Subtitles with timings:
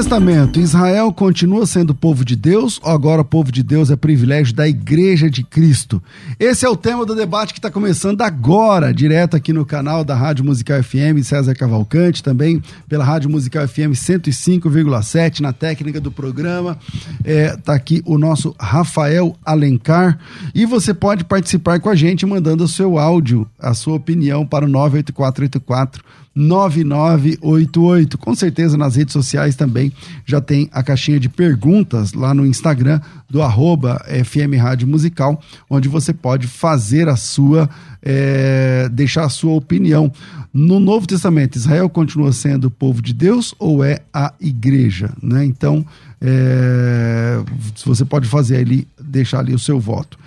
[0.00, 4.66] Testamento, Israel continua sendo povo de Deus ou agora povo de Deus é privilégio da
[4.66, 6.02] Igreja de Cristo?
[6.38, 10.14] Esse é o tema do debate que está começando agora, direto aqui no canal da
[10.14, 16.78] Rádio Musical FM César Cavalcante, também pela Rádio Musical FM 105,7 na técnica do programa.
[17.22, 20.18] Está é, aqui o nosso Rafael Alencar
[20.54, 24.64] e você pode participar com a gente mandando o seu áudio, a sua opinião para
[24.64, 26.02] o 98484
[26.34, 28.16] 9988.
[28.18, 29.92] Com certeza nas redes sociais também
[30.24, 35.88] já tem a caixinha de perguntas lá no Instagram do arroba FM Rádio Musical, onde
[35.88, 37.68] você pode fazer a sua,
[38.02, 40.12] é, deixar a sua opinião.
[40.52, 45.12] No Novo Testamento, Israel continua sendo o povo de Deus ou é a igreja?
[45.22, 45.44] Né?
[45.44, 45.86] Então,
[46.20, 47.38] é,
[47.84, 50.18] você pode fazer ali, deixar ali o seu voto.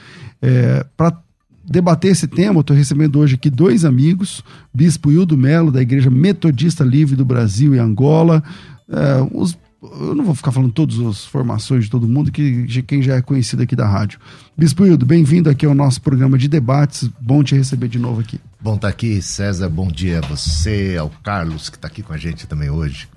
[0.41, 1.17] É, Para
[1.63, 6.83] debater esse tema, estou recebendo hoje aqui dois amigos, Bispo Hildo Melo, da Igreja Metodista
[6.83, 8.43] Livre do Brasil e Angola.
[8.89, 12.81] É, os, eu não vou ficar falando todas as formações de todo mundo, que de
[12.81, 14.19] quem já é conhecido aqui da rádio.
[14.57, 17.09] Bispo Hildo, bem-vindo aqui ao nosso programa de debates.
[17.19, 18.39] Bom te receber de novo aqui.
[18.59, 19.69] Bom estar tá aqui, César.
[19.69, 23.07] Bom dia a você, ao Carlos, que está aqui com a gente também hoje,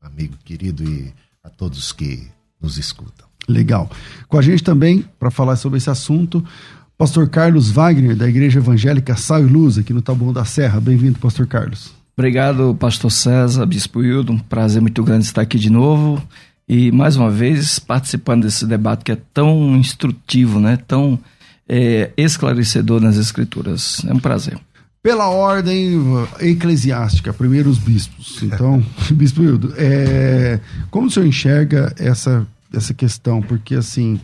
[0.00, 1.12] amigo querido, e
[1.44, 2.28] a todos que
[2.60, 3.26] nos escutam.
[3.48, 3.90] Legal.
[4.28, 6.44] Com a gente também, para falar sobre esse assunto,
[7.02, 10.80] Pastor Carlos Wagner, da Igreja Evangélica Sal e Luz, aqui no Taboão da Serra.
[10.80, 11.92] Bem-vindo, Pastor Carlos.
[12.16, 14.34] Obrigado, Pastor César, Bispo Hildo.
[14.34, 16.22] Um prazer muito grande estar aqui de novo
[16.68, 20.78] e, mais uma vez, participando desse debate que é tão instrutivo, né?
[20.86, 21.18] tão
[21.68, 24.04] é, esclarecedor nas Escrituras.
[24.06, 24.56] É um prazer.
[25.02, 25.98] Pela ordem
[26.38, 28.40] eclesiástica, primeiro os bispos.
[28.44, 28.80] Então,
[29.10, 33.42] Bispo Hildo, é, como o senhor enxerga essa, essa questão?
[33.42, 34.20] Porque, assim,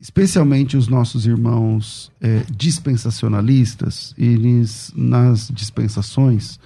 [0.00, 6.58] especialmente os nossos irmãos é, dispensacionalistas, eles nas dispensações,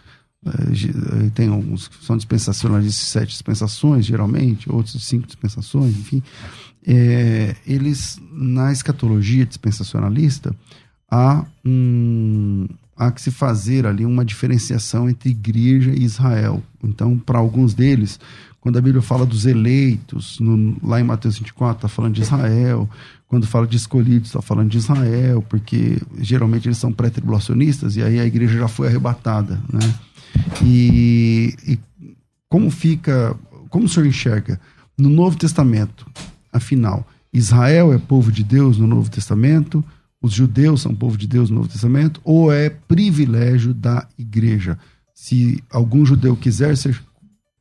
[0.45, 6.23] é, tem alguns que são dispensacionalistas de sete dispensações, geralmente, outros de cinco dispensações, enfim,
[6.87, 10.55] é, eles, na escatologia dispensacionalista,
[11.11, 12.67] há, um,
[12.97, 16.63] há que se fazer ali uma diferenciação entre igreja e Israel.
[16.83, 18.19] Então, para alguns deles,
[18.61, 22.89] quando a Bíblia fala dos eleitos, no, lá em Mateus 24, está falando de Israel.
[23.27, 28.19] Quando fala de escolhidos, está falando de Israel, porque geralmente eles são pré-tribulacionistas e aí
[28.19, 29.61] a igreja já foi arrebatada.
[29.73, 29.95] Né?
[30.63, 31.79] E, e
[32.49, 33.35] como fica,
[33.71, 34.61] como o senhor enxerga
[34.99, 36.07] no Novo Testamento,
[36.53, 39.83] afinal, Israel é povo de Deus no Novo Testamento,
[40.21, 44.77] os judeus são povo de Deus no Novo Testamento, ou é privilégio da igreja?
[45.15, 47.01] Se algum judeu quiser ser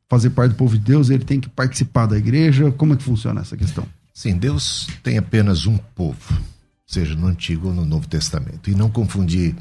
[0.09, 2.71] fazer parte do povo de Deus, ele tem que participar da igreja?
[2.71, 3.87] Como é que funciona essa questão?
[4.13, 6.41] Sim, Deus tem apenas um povo,
[6.85, 8.69] seja no Antigo ou no Novo Testamento.
[8.69, 9.55] E não confundir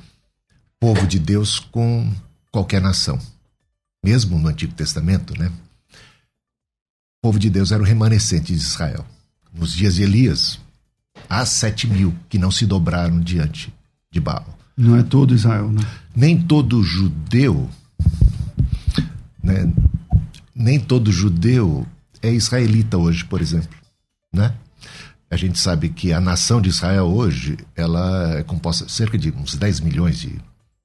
[0.81, 2.11] povo de Deus com
[2.51, 3.19] qualquer nação.
[4.03, 5.53] Mesmo no Antigo Testamento, né?
[7.19, 9.05] O povo de Deus era o remanescente de Israel.
[9.53, 10.59] Nos dias de Elias,
[11.29, 13.73] há sete mil que não se dobraram diante
[14.11, 14.57] de Baal.
[14.77, 15.83] Não é todo Israel, né?
[16.15, 17.69] Nem todo judeu,
[19.43, 19.73] né?
[20.59, 21.87] Nem todo judeu
[22.21, 23.79] é israelita hoje, por exemplo,
[24.35, 24.53] né?
[25.31, 29.55] A gente sabe que a nação de Israel hoje, ela é composta cerca de uns
[29.55, 30.35] 10 milhões de,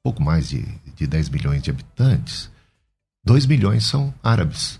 [0.03, 0.63] pouco mais de,
[0.95, 2.51] de 10 milhões de habitantes.
[3.25, 4.79] 2 milhões são árabes,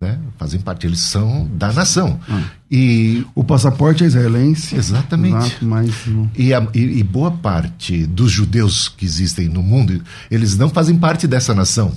[0.00, 0.18] né?
[0.38, 2.18] Fazem parte, eles são da nação.
[2.28, 2.44] Ah.
[2.70, 4.74] E o passaporte é israelense.
[4.74, 5.36] Exatamente.
[5.36, 5.90] Exato, mas
[6.34, 10.96] e, a, e, e boa parte dos judeus que existem no mundo, eles não fazem
[10.96, 11.94] parte dessa nação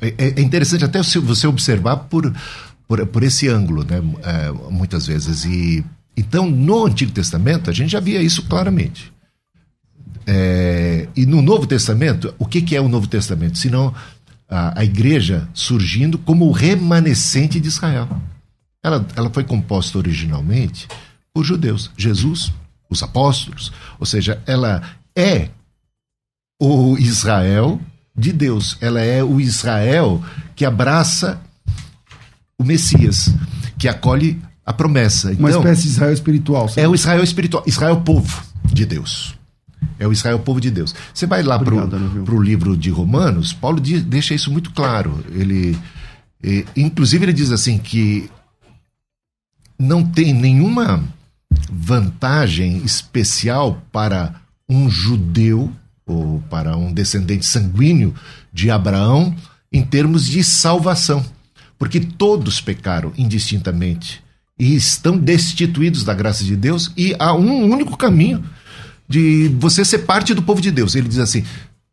[0.00, 2.32] é, é, interessante até você observar por,
[2.86, 4.02] por, por esse ângulo, né?
[4.22, 5.44] É, muitas vezes.
[5.44, 5.84] E,
[6.16, 9.12] então, no Antigo Testamento, a gente já via isso claramente.
[10.26, 13.56] É, e no Novo Testamento, o que, que é o Novo Testamento?
[13.56, 13.94] Senão
[14.48, 18.08] a, a igreja surgindo como o remanescente de Israel.
[18.82, 20.86] Ela, ela foi composta originalmente
[21.32, 21.90] por judeus.
[21.96, 22.52] Jesus
[22.90, 23.70] os apóstolos,
[24.00, 24.82] ou seja, ela
[25.14, 25.50] é
[26.60, 27.78] o Israel
[28.18, 30.22] de Deus, ela é o Israel
[30.56, 31.40] que abraça
[32.58, 33.32] o Messias,
[33.78, 35.28] que acolhe a promessa.
[35.32, 36.70] Uma então, espécie de Israel espiritual.
[36.76, 39.38] É o Israel espiritual, Israel povo de Deus.
[39.98, 40.94] É o Israel povo de Deus.
[41.14, 45.24] Você vai lá para o livro de Romanos, Paulo diz, deixa isso muito claro.
[45.30, 45.78] Ele,
[46.42, 48.28] e, inclusive, ele diz assim que
[49.78, 51.04] não tem nenhuma
[51.70, 54.34] vantagem especial para
[54.68, 55.72] um judeu
[56.08, 58.14] ou para um descendente sanguíneo
[58.52, 59.36] de Abraão
[59.72, 61.24] em termos de salvação,
[61.78, 64.24] porque todos pecaram indistintamente
[64.58, 68.42] e estão destituídos da graça de Deus e há um único caminho
[69.08, 70.94] de você ser parte do povo de Deus.
[70.94, 71.44] Ele diz assim: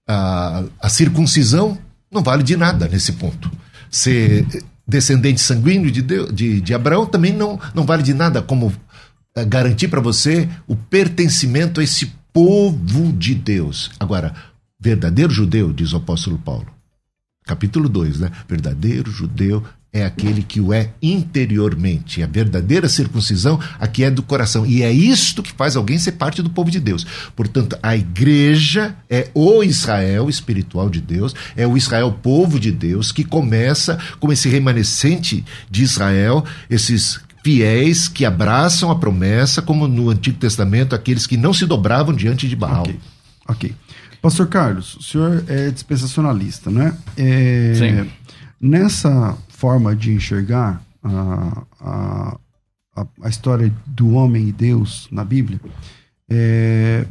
[0.07, 1.77] a, a circuncisão
[2.11, 3.51] não vale de nada nesse ponto.
[3.91, 4.45] Ser
[4.87, 8.73] descendente sanguíneo de, Deus, de, de Abraão também não, não vale de nada como
[9.35, 13.89] eh, garantir para você o pertencimento a esse povo de Deus.
[13.97, 14.35] Agora,
[14.77, 16.67] verdadeiro judeu, diz o apóstolo Paulo,
[17.45, 18.31] capítulo 2, né?
[18.45, 22.21] Verdadeiro judeu é aquele que o é interiormente.
[22.21, 24.65] A verdadeira circuncisão aqui é do coração.
[24.65, 27.07] E é isto que faz alguém ser parte do povo de Deus.
[27.33, 33.13] Portanto, a igreja é o Israel espiritual de Deus, é o Israel povo de Deus,
[33.13, 40.09] que começa com esse remanescente de Israel, esses fiéis que abraçam a promessa, como no
[40.09, 42.81] Antigo Testamento, aqueles que não se dobravam diante de Baal.
[42.81, 42.99] Ok.
[43.47, 43.75] okay.
[44.19, 46.97] Pastor Carlos, o senhor é dispensacionalista, né?
[47.15, 48.09] É, Sim.
[48.59, 52.37] Nessa forma de enxergar a, a,
[53.21, 55.61] a, história do homem e Deus na Bíblia,
[56.27, 57.05] é,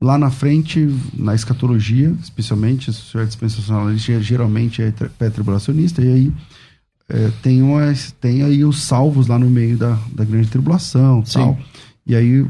[0.00, 6.10] lá na frente, na escatologia, especialmente, se o senhor é dispensacionalista, geralmente é pré-tribulacionista, e
[6.10, 6.32] aí
[7.08, 11.58] é, tem, umas, tem aí os salvos lá no meio da, da grande tribulação tal.
[12.06, 12.46] E aí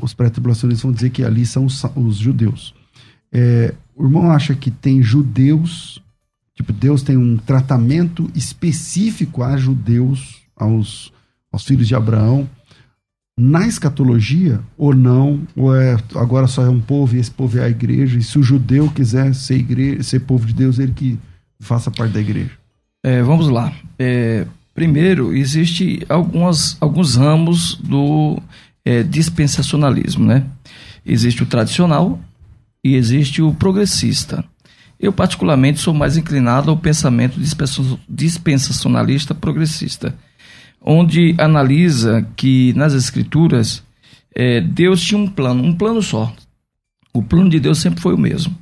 [0.00, 2.74] os pré-tribulacionistas vão dizer que ali são os, os judeus.
[3.32, 6.02] É, o irmão acha que tem judeus
[6.58, 11.12] Tipo, Deus tem um tratamento específico a judeus, aos,
[11.52, 12.50] aos filhos de Abraão,
[13.38, 17.62] na escatologia, ou não, ou é agora só é um povo e esse povo é
[17.62, 21.16] a igreja, e se o judeu quiser ser, igreja, ser povo de Deus, ele que
[21.60, 22.57] faça parte da igreja.
[23.02, 23.72] É, vamos lá.
[23.98, 28.40] É, primeiro, existe algumas, alguns ramos do
[28.84, 30.44] é, dispensacionalismo, né?
[31.04, 32.20] Existe o tradicional
[32.84, 34.44] e existe o progressista.
[34.98, 37.38] Eu, particularmente, sou mais inclinado ao pensamento
[38.08, 40.14] dispensacionalista progressista,
[40.80, 43.82] onde analisa que nas Escrituras
[44.34, 46.32] é, Deus tinha um plano, um plano só.
[47.12, 48.56] O plano de Deus sempre foi o mesmo.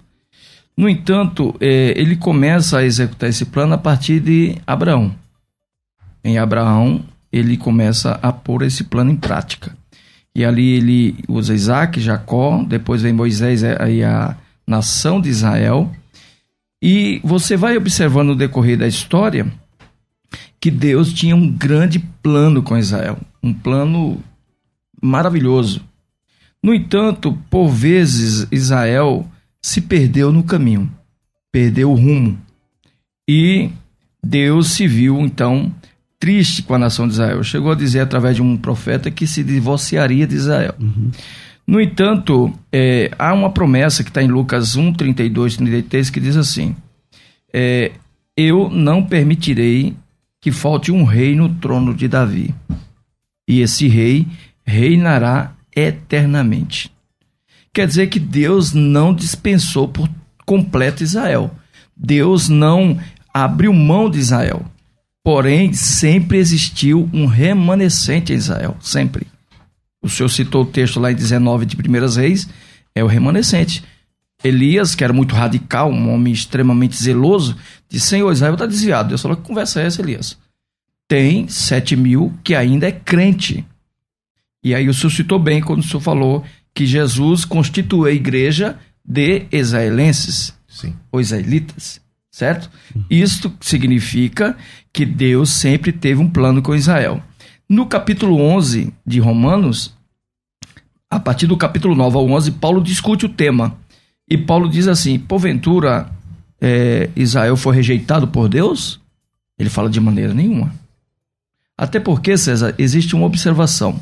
[0.76, 5.14] No entanto, é, ele começa a executar esse plano a partir de Abraão.
[6.22, 9.76] Em Abraão, ele começa a pôr esse plano em prática.
[10.34, 14.36] E ali ele usa Isaac, Jacó, depois vem Moisés e a
[14.66, 15.90] nação de Israel
[16.82, 19.50] e você vai observando no decorrer da história
[20.60, 24.22] que Deus tinha um grande plano com Israel, um plano
[25.00, 25.82] maravilhoso.
[26.62, 29.26] No entanto, por vezes Israel
[29.66, 30.88] se perdeu no caminho,
[31.50, 32.38] perdeu o rumo.
[33.28, 33.68] E
[34.22, 35.74] Deus se viu então
[36.20, 37.42] triste com a nação de Israel.
[37.42, 40.72] Chegou a dizer através de um profeta que se divorciaria de Israel.
[40.80, 41.10] Uhum.
[41.66, 46.36] No entanto, é, há uma promessa que está em Lucas 1, 32, 33, que diz
[46.36, 46.76] assim:
[47.52, 47.90] é,
[48.36, 49.96] Eu não permitirei
[50.40, 52.54] que falte um rei no trono de Davi,
[53.48, 54.28] e esse rei
[54.64, 56.94] reinará eternamente.
[57.76, 60.08] Quer dizer que Deus não dispensou por
[60.46, 61.54] completo Israel.
[61.94, 62.98] Deus não
[63.32, 64.64] abriu mão de Israel.
[65.22, 69.26] Porém, sempre existiu um remanescente em Israel, sempre
[70.06, 72.48] o senhor citou o texto lá em 19 de Primeiras Reis,
[72.94, 73.84] é o remanescente.
[74.42, 77.56] Elias, que era muito radical, um homem extremamente zeloso,
[77.88, 79.10] disse: Senhor, Israel está desviado.
[79.10, 80.38] Deus falou: Que conversa é essa, Elias?
[81.06, 83.66] Tem sete mil que ainda é crente.
[84.62, 86.44] E aí o senhor citou bem quando o senhor falou
[86.76, 90.94] que Jesus constituiu a igreja de israelenses, Sim.
[91.10, 92.70] ou israelitas, certo?
[93.08, 94.54] Isto significa
[94.92, 97.22] que Deus sempre teve um plano com Israel.
[97.66, 99.96] No capítulo 11 de Romanos,
[101.08, 103.74] a partir do capítulo 9 ao 11, Paulo discute o tema.
[104.28, 106.12] E Paulo diz assim: porventura
[106.60, 109.00] é, Israel foi rejeitado por Deus?
[109.58, 110.74] Ele fala de maneira nenhuma.
[111.78, 113.98] Até porque, César, existe uma observação.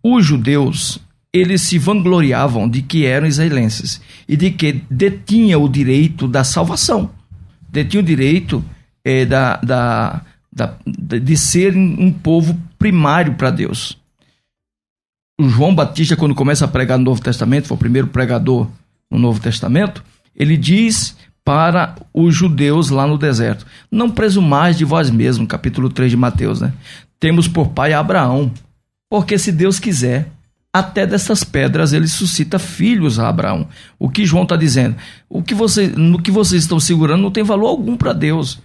[0.00, 1.00] Os judeus,
[1.32, 7.10] eles se vangloriavam de que eram israelenses e de que detinham o direito da salvação.
[7.68, 8.64] Detinham o direito
[9.04, 13.98] é, da, da, da, de ser um povo primário para Deus.
[15.38, 18.68] o João Batista, quando começa a pregar no Novo Testamento, foi o primeiro pregador
[19.10, 20.02] no Novo Testamento,
[20.34, 26.10] ele diz para os judeus lá no deserto: Não presumais de vós mesmos, capítulo 3
[26.10, 26.72] de Mateus, né?
[27.18, 28.52] Temos por pai Abraão,
[29.10, 30.30] porque se Deus quiser,
[30.72, 33.68] até dessas pedras ele suscita filhos a Abraão.
[33.98, 34.96] O que João está dizendo?
[35.28, 38.60] O que você, no que vocês estão segurando não tem valor algum para Deus.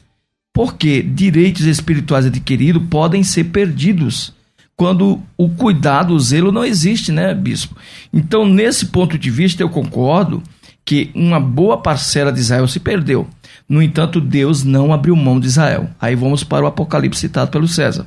[0.53, 4.33] Porque direitos espirituais adquiridos podem ser perdidos
[4.75, 7.75] quando o cuidado, o zelo não existe, né, bispo?
[8.11, 10.43] Então, nesse ponto de vista, eu concordo
[10.83, 13.27] que uma boa parcela de Israel se perdeu.
[13.69, 15.89] No entanto, Deus não abriu mão de Israel.
[15.99, 18.05] Aí vamos para o Apocalipse citado pelo César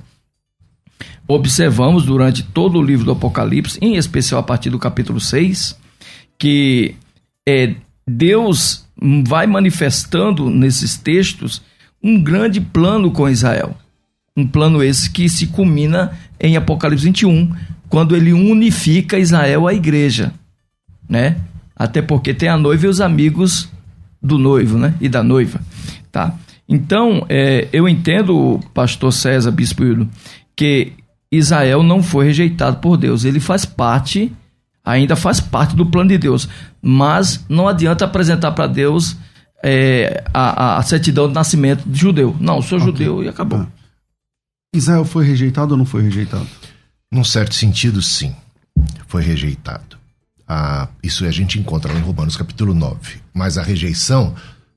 [1.29, 5.77] observamos durante todo o livro do Apocalipse, em especial a partir do capítulo 6,
[6.39, 6.95] que
[7.47, 7.75] é,
[8.07, 8.87] Deus
[9.27, 11.63] vai manifestando nesses textos
[12.03, 13.77] um grande plano com Israel.
[14.37, 17.53] Um plano esse que se culmina em Apocalipse 21,
[17.89, 20.33] quando ele unifica Israel à igreja,
[21.09, 21.37] né?
[21.75, 23.71] Até porque tem a noiva e os amigos
[24.23, 24.95] do noivo, né?
[25.01, 25.61] E da noiva,
[26.13, 26.35] tá?
[26.69, 30.09] Então, é, eu entendo, pastor César Bispo Hildo,
[30.55, 30.93] que
[31.31, 33.25] Israel não foi rejeitado por Deus.
[33.25, 34.33] Ele faz parte,
[34.85, 36.49] ainda faz parte do plano de Deus.
[36.81, 39.17] Mas não adianta apresentar para Deus
[39.63, 42.37] é, a, a, certidão de nascimento de judeu.
[42.41, 42.87] Não, sou okay.
[42.87, 43.61] judeu e acabou.
[43.61, 43.67] Ah.
[44.75, 46.47] Israel foi rejeitado ou não foi rejeitado?
[47.11, 48.35] Num certo sentido, sim.
[49.07, 49.97] Foi rejeitado.
[50.47, 53.21] Ah, isso a gente encontra lá em Romanos capítulo 9.
[53.35, 54.35] Mas a rejeição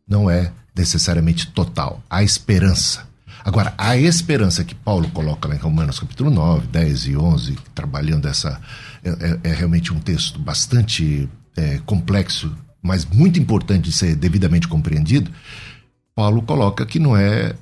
[0.08, 2.02] não é necessariamente total.
[2.10, 3.09] Há esperança.
[3.44, 8.28] Agora, a esperança que Paulo coloca lá em Romanos capítulo 9, 10 e 11, trabalhando
[8.28, 8.60] essa.
[9.04, 14.68] É, é, é realmente um texto bastante é, complexo, mas muito importante de ser devidamente
[14.68, 15.32] compreendido.
[16.14, 17.56] Paulo coloca que não é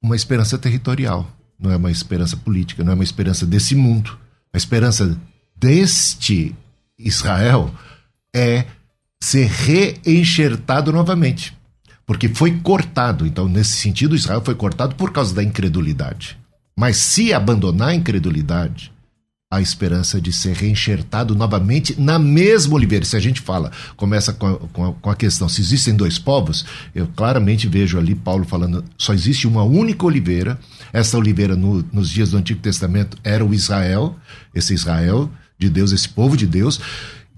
[0.00, 4.16] uma esperança territorial, não é uma esperança política, não é uma esperança desse mundo.
[4.52, 5.18] A esperança
[5.56, 6.54] deste
[6.98, 7.74] Israel
[8.34, 8.66] é
[9.20, 11.56] ser reenxertado novamente
[12.06, 13.26] porque foi cortado.
[13.26, 16.38] Então, nesse sentido, Israel foi cortado por causa da incredulidade.
[16.76, 18.92] Mas se abandonar a incredulidade,
[19.54, 23.04] a esperança de ser reenxertado novamente na mesma oliveira.
[23.04, 26.18] Se a gente fala, começa com a, com a, com a questão, se existem dois
[26.18, 30.58] povos, eu claramente vejo ali Paulo falando, só existe uma única oliveira.
[30.92, 34.16] Essa oliveira, no, nos dias do Antigo Testamento, era o Israel,
[34.52, 36.80] esse Israel de Deus, esse povo de Deus.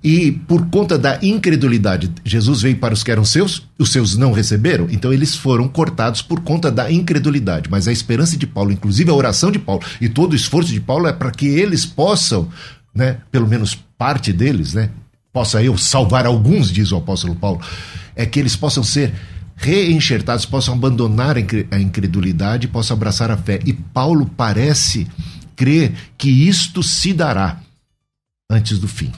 [0.06, 4.30] E por conta da incredulidade, Jesus veio para os que eram seus, os seus não
[4.30, 7.68] receberam, então eles foram cortados por conta da incredulidade.
[7.68, 10.80] Mas a esperança de Paulo, inclusive a oração de Paulo e todo o esforço de
[10.80, 12.48] Paulo é para que eles possam,
[12.94, 14.90] né, pelo menos parte deles, né,
[15.32, 17.60] possa eu salvar alguns, diz o apóstolo Paulo,
[18.14, 19.12] é que eles possam ser
[19.56, 23.58] reenxertados, possam abandonar a incredulidade, possam abraçar a fé.
[23.66, 25.04] E Paulo parece
[25.56, 27.58] crer que isto se dará
[28.48, 29.10] antes do fim.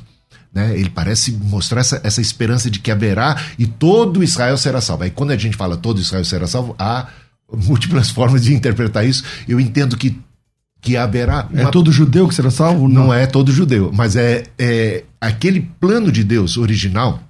[0.59, 0.77] Né?
[0.77, 5.05] Ele parece mostrar essa, essa esperança de que haverá e todo Israel será salvo.
[5.05, 7.07] Aí quando a gente fala todo Israel será salvo, há
[7.53, 9.23] múltiplas formas de interpretar isso.
[9.47, 10.19] Eu entendo que
[10.81, 11.49] que haverá.
[11.53, 11.69] É uma...
[11.69, 12.89] É todo judeu que será salvo?
[12.89, 17.23] Não, não é todo judeu, mas é, é aquele plano de Deus original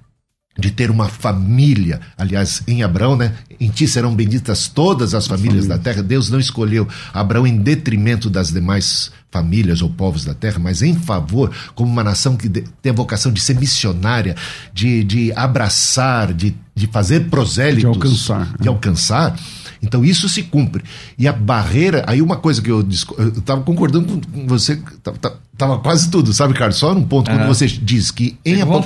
[0.59, 1.99] de ter uma família.
[2.17, 3.33] Aliás, em Abraão, né?
[3.59, 6.03] Em ti serão benditas todas as famílias da terra.
[6.03, 10.95] Deus não escolheu Abraão em detrimento das demais famílias ou povos da terra, mas em
[10.95, 14.35] favor, como uma nação que tem a vocação de ser missionária,
[14.73, 17.81] de, de abraçar, de, de fazer prosélitos.
[17.81, 18.57] De alcançar.
[18.59, 19.35] De alcançar.
[19.81, 20.83] Então isso se cumpre.
[21.17, 24.81] E a barreira, aí uma coisa que eu estava concordando com você,
[25.53, 26.77] estava quase tudo, sabe, Carlos?
[26.77, 28.83] Só num ponto, quando você diz que em, Apo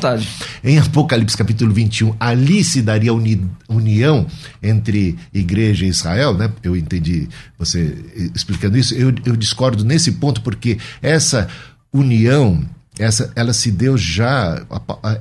[0.63, 4.25] em Apocalipse capítulo 21, ali se daria uni união
[4.61, 6.51] entre igreja e Israel, né?
[6.61, 7.95] Eu entendi você
[8.35, 8.93] explicando isso.
[8.93, 11.47] Eu, eu discordo nesse ponto, porque essa
[11.91, 12.63] união
[12.99, 14.63] essa ela se deu já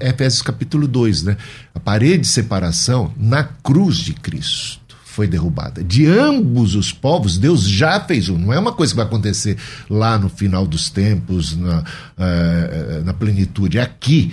[0.00, 1.36] Efésios capítulo 2, né?
[1.74, 4.81] A parede de separação na cruz de Cristo
[5.12, 5.85] foi derrubada.
[5.85, 8.38] De ambos os povos, Deus já fez um.
[8.38, 9.57] Não é uma coisa que vai acontecer
[9.88, 13.78] lá no final dos tempos, na, uh, na plenitude.
[13.78, 14.33] É aqui.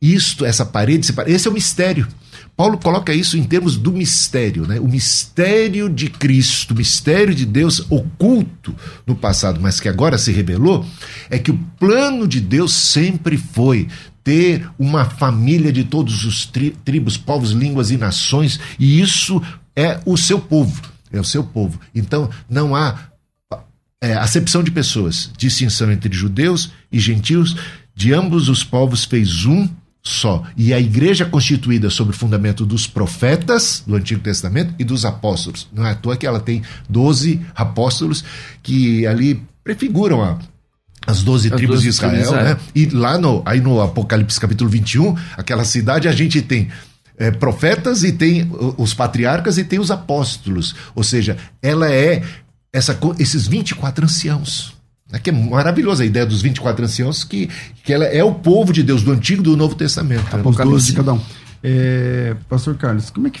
[0.00, 2.06] Isto, essa parede, esse é o mistério.
[2.56, 4.80] Paulo coloca isso em termos do mistério, né?
[4.80, 8.74] O mistério de Cristo, o mistério de Deus oculto
[9.06, 10.84] no passado, mas que agora se revelou,
[11.28, 13.88] é que o plano de Deus sempre foi
[14.24, 19.40] ter uma família de todos os tri tribos, povos, línguas e nações, e isso
[19.76, 20.82] é o seu povo.
[21.12, 21.78] É o seu povo.
[21.94, 22.98] Então, não há
[24.00, 27.56] é, acepção de pessoas, distinção entre judeus e gentios,
[27.94, 29.68] de ambos os povos fez um
[30.02, 30.44] só.
[30.56, 35.04] E a igreja é constituída sobre o fundamento dos profetas do Antigo Testamento e dos
[35.04, 35.68] apóstolos.
[35.72, 38.24] Não é à toa que ela tem 12 apóstolos
[38.62, 40.38] que ali prefiguram a,
[41.06, 42.54] as doze As tribos de 12 Israel, tribos de Israel.
[42.54, 42.60] né?
[42.74, 46.68] E lá no, aí no Apocalipse capítulo 21, aquela cidade, a gente tem
[47.18, 50.74] é, profetas e tem os patriarcas e tem os apóstolos.
[50.94, 52.22] Ou seja, ela é
[52.72, 54.74] essa, esses 24 anciãos.
[55.10, 55.18] né?
[55.18, 57.48] Que é maravilhosa a ideia dos 24 anciãos, que,
[57.82, 60.24] que ela é o povo de Deus do Antigo e do Novo Testamento.
[60.24, 60.86] Os 12 Apocalipse.
[60.86, 61.20] de cada um.
[61.62, 63.40] É, Pastor Carlos, como é que.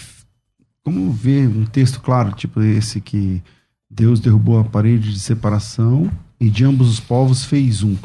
[0.82, 3.42] Como ver um texto claro, tipo esse que
[3.90, 6.08] Deus derrubou a parede de separação
[6.40, 7.96] e de ambos os povos fez um?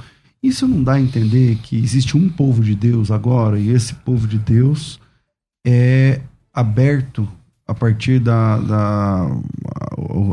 [0.42, 4.28] Isso não dá a entender que existe um povo de Deus agora e esse povo
[4.28, 5.00] de Deus
[5.65, 6.20] é
[6.53, 7.27] aberto
[7.68, 9.32] a partir da, da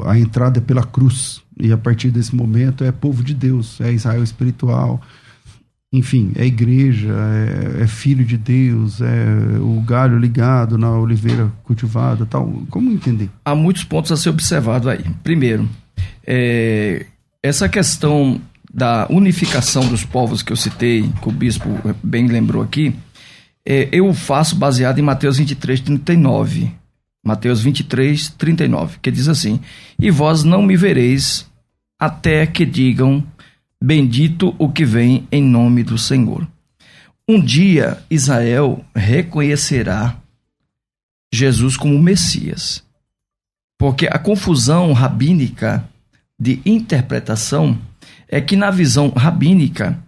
[0.07, 4.23] a, entrada pela cruz e a partir desse momento é povo de Deus, é Israel
[4.23, 5.01] espiritual,
[5.93, 7.15] enfim, é igreja,
[7.79, 12.47] é, é filho de Deus, é o galho ligado na oliveira cultivada, tal.
[12.69, 13.31] Como entender?
[13.45, 15.05] há muitos pontos a ser observado aí.
[15.23, 15.69] Primeiro,
[16.27, 17.07] é,
[17.43, 18.41] essa questão
[18.73, 21.69] da unificação dos povos que eu citei, que o bispo
[22.03, 22.95] bem lembrou aqui,
[23.65, 26.73] é, eu faço baseado em Mateus 23, 39.
[27.25, 29.61] Mateus 23, 39, que diz assim:
[29.99, 31.49] E vós não me vereis
[31.99, 33.25] até que digam:
[33.83, 36.47] Bendito o que vem em nome do Senhor.
[37.29, 40.17] Um dia Israel reconhecerá
[41.33, 42.83] Jesus como Messias.
[43.79, 45.89] Porque a confusão rabínica
[46.41, 47.79] de interpretação
[48.29, 50.03] é que, na visão rabínica,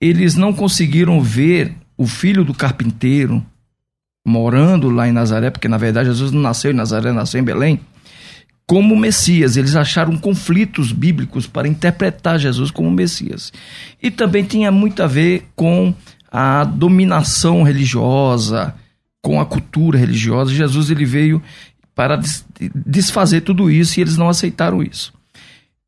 [0.00, 3.44] eles não conseguiram ver o filho do carpinteiro
[4.26, 7.80] morando lá em Nazaré, porque na verdade Jesus não nasceu em Nazaré, nasceu em Belém,
[8.66, 9.56] como Messias.
[9.56, 13.52] Eles acharam conflitos bíblicos para interpretar Jesus como Messias.
[14.02, 15.94] E também tinha muito a ver com
[16.30, 18.74] a dominação religiosa,
[19.20, 20.52] com a cultura religiosa.
[20.54, 21.42] Jesus ele veio
[21.94, 22.44] para des-
[22.86, 25.12] desfazer tudo isso e eles não aceitaram isso.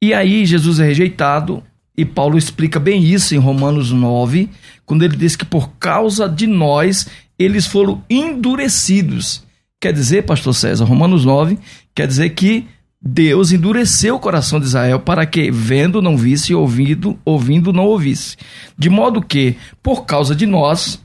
[0.02, 1.62] E aí Jesus é rejeitado
[1.96, 4.50] e Paulo explica bem isso em Romanos 9,
[4.84, 7.06] quando ele diz que por causa de nós
[7.38, 9.44] eles foram endurecidos.
[9.80, 11.58] Quer dizer, pastor César, Romanos 9,
[11.94, 12.66] quer dizer que
[13.00, 17.84] Deus endureceu o coração de Israel para que, vendo, não visse, e ouvindo, ouvindo, não
[17.84, 18.36] ouvisse.
[18.78, 20.98] De modo que, por causa de nós,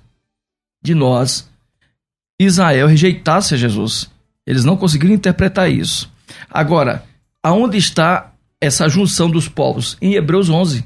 [0.82, 1.50] de nós,
[2.40, 4.10] Israel rejeitasse a Jesus.
[4.48, 6.10] Eles não conseguiram interpretar isso.
[6.50, 7.04] Agora,
[7.44, 8.29] aonde está
[8.62, 9.98] essa junção dos povos?
[10.02, 10.84] Em Hebreus 11.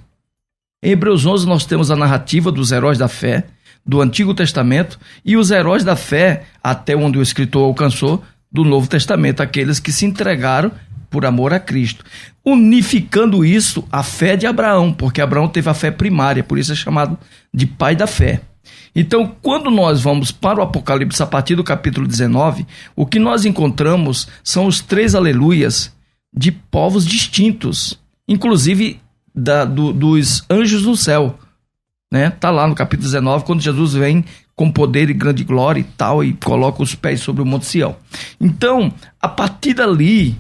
[0.84, 3.46] Em Hebreus 11 nós temos a narrativa dos heróis da fé
[3.86, 8.88] do Antigo Testamento e os heróis da fé, até onde o escritor alcançou, do Novo
[8.88, 10.72] Testamento, aqueles que se entregaram
[11.10, 12.06] por amor a Cristo.
[12.46, 16.76] Unificando isso a fé de Abraão, porque Abraão teve a fé primária, por isso é
[16.76, 17.18] chamado
[17.54, 18.42] de pai da fé.
[18.96, 23.44] Então, quando nós vamos para o Apocalipse a partir do capítulo 19, o que nós
[23.44, 25.92] encontramos são os três aleluias
[26.36, 29.00] de povos distintos, inclusive
[29.36, 31.38] da- do- dos anjos no céu.
[32.12, 32.30] Né?
[32.30, 34.24] Tá lá no capítulo 19, quando Jesus vem
[34.56, 37.96] com poder e grande glória e tal, e coloca os pés sobre o Monte Sião.
[38.40, 40.36] Então, a partir dali,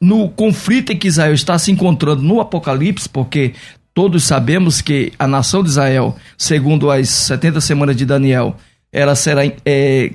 [0.00, 3.52] no conflito em que Israel está se encontrando no Apocalipse, porque
[3.92, 8.56] todos sabemos que a nação de Israel, segundo as 70 semanas de Daniel,
[8.92, 10.12] ela será é,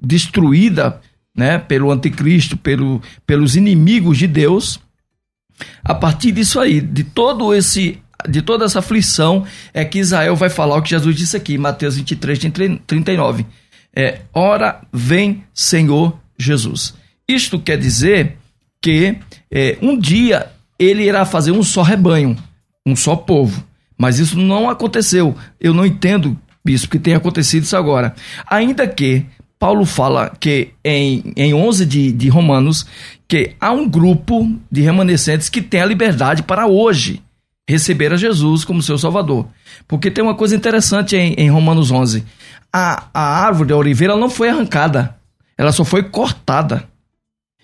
[0.00, 1.00] destruída
[1.38, 4.80] né, pelo anticristo, pelo, pelos inimigos de Deus.
[5.84, 10.50] A partir disso aí, de todo esse de toda essa aflição, é que Israel vai
[10.50, 12.36] falar o que Jesus disse aqui, Mateus 23,
[12.84, 13.46] 39.
[13.94, 16.94] É, ora vem Senhor Jesus.
[17.28, 18.36] Isto quer dizer
[18.82, 22.36] que é, um dia ele irá fazer um só rebanho,
[22.84, 23.64] um só povo.
[23.96, 25.36] Mas isso não aconteceu.
[25.60, 28.16] Eu não entendo, bispo, que tenha acontecido isso agora.
[28.50, 29.26] Ainda que
[29.58, 32.86] Paulo fala que em, em 11 de, de Romanos,
[33.26, 37.22] que há um grupo de remanescentes que tem a liberdade para hoje
[37.68, 39.46] receber a Jesus como seu Salvador.
[39.86, 42.24] Porque tem uma coisa interessante em, em Romanos 11.
[42.72, 45.16] A, a árvore da oliveira não foi arrancada,
[45.56, 46.84] ela só foi cortada.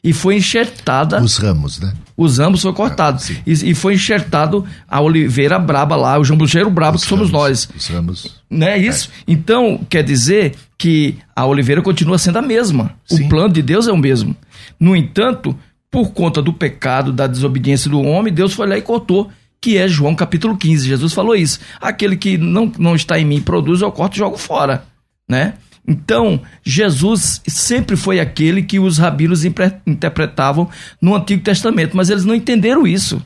[0.02, 1.94] E foi enxertada Os ramos, né?
[2.14, 3.22] os ambos foi cortado.
[3.22, 3.38] sim.
[3.46, 7.68] e, e foi enxertado a oliveira braba lá, o jambujeiro brabo que somos ramos, nós.
[7.74, 8.36] Os ramos.
[8.50, 9.08] Não é isso?
[9.26, 10.54] Então, quer dizer
[10.84, 12.94] que a oliveira continua sendo a mesma.
[13.06, 13.24] Sim.
[13.24, 14.36] O plano de Deus é o mesmo.
[14.78, 15.58] No entanto,
[15.90, 19.88] por conta do pecado, da desobediência do homem, Deus foi lá e cortou, que é
[19.88, 20.86] João capítulo 15.
[20.86, 21.58] Jesus falou isso.
[21.80, 24.84] Aquele que não, não está em mim produz, eu corto e jogo fora.
[25.26, 25.54] Né?
[25.88, 30.68] Então, Jesus sempre foi aquele que os rabinos impre- interpretavam
[31.00, 33.22] no Antigo Testamento, mas eles não entenderam isso.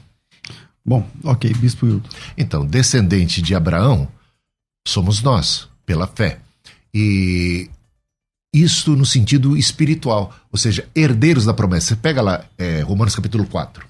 [0.87, 2.09] Bom, ok, Bispo Hildo.
[2.37, 4.07] Então, descendente de Abraão
[4.87, 6.39] somos nós, pela fé.
[6.95, 7.71] E
[8.53, 11.89] isto no sentido espiritual, ou seja, herdeiros da promessa.
[11.89, 13.87] Você pega lá é, Romanos capítulo 4.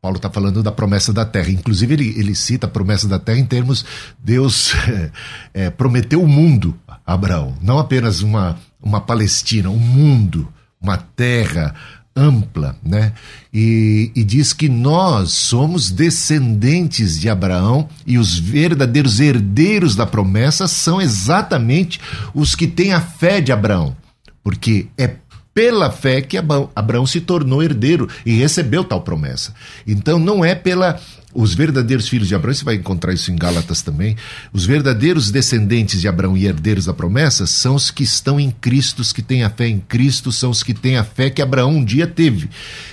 [0.00, 1.50] Paulo está falando da promessa da terra.
[1.50, 3.84] Inclusive, ele, ele cita a promessa da terra em termos:
[4.18, 4.72] Deus
[5.52, 11.74] é, prometeu o mundo a Abraão, não apenas uma, uma Palestina, um mundo, uma terra
[12.14, 13.12] ampla, né?
[13.52, 20.66] E, e, diz que nós somos descendentes de Abraão e os verdadeiros herdeiros da promessa
[20.66, 22.00] são exatamente
[22.34, 23.96] os que têm a fé de Abraão,
[24.42, 25.16] porque é
[25.52, 29.52] pela fé que Abraão se tornou herdeiro e recebeu tal promessa.
[29.86, 31.00] Então não é pela
[31.32, 34.16] os verdadeiros filhos de Abraão, você vai encontrar isso em Gálatas também.
[34.52, 39.00] Os verdadeiros descendentes de Abraão e herdeiros da promessa são os que estão em Cristo,
[39.00, 41.70] os que têm a fé em Cristo, são os que têm a fé que Abraão
[41.70, 42.50] um dia teve.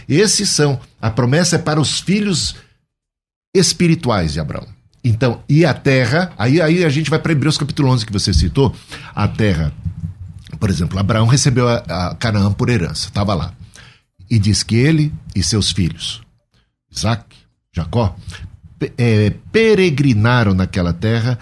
[0.07, 2.55] Esses são, a promessa é para os filhos
[3.55, 4.67] espirituais de Abraão.
[5.03, 8.33] Então, e a terra, aí, aí a gente vai para Hebreus capítulo 11 que você
[8.33, 8.75] citou,
[9.15, 9.73] a terra,
[10.59, 13.53] por exemplo, Abraão recebeu a, a Canaã por herança, estava lá.
[14.29, 16.21] E diz que ele e seus filhos,
[16.91, 17.36] Isaac,
[17.77, 18.15] Jacó,
[18.97, 21.37] é, peregrinaram naquela terra,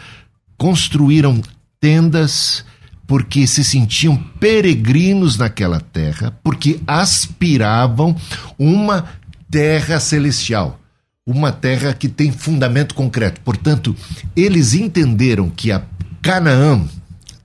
[0.58, 1.41] construíram
[1.80, 2.65] tendas,
[3.08, 8.15] porque se sentiam peregrinos naquela terra, porque aspiravam
[8.58, 9.06] uma
[9.50, 10.80] terra celestial,
[11.26, 13.41] uma terra que tem fundamento concreto.
[13.41, 13.95] Portanto,
[14.36, 15.84] eles entenderam que a
[16.21, 16.86] Canaã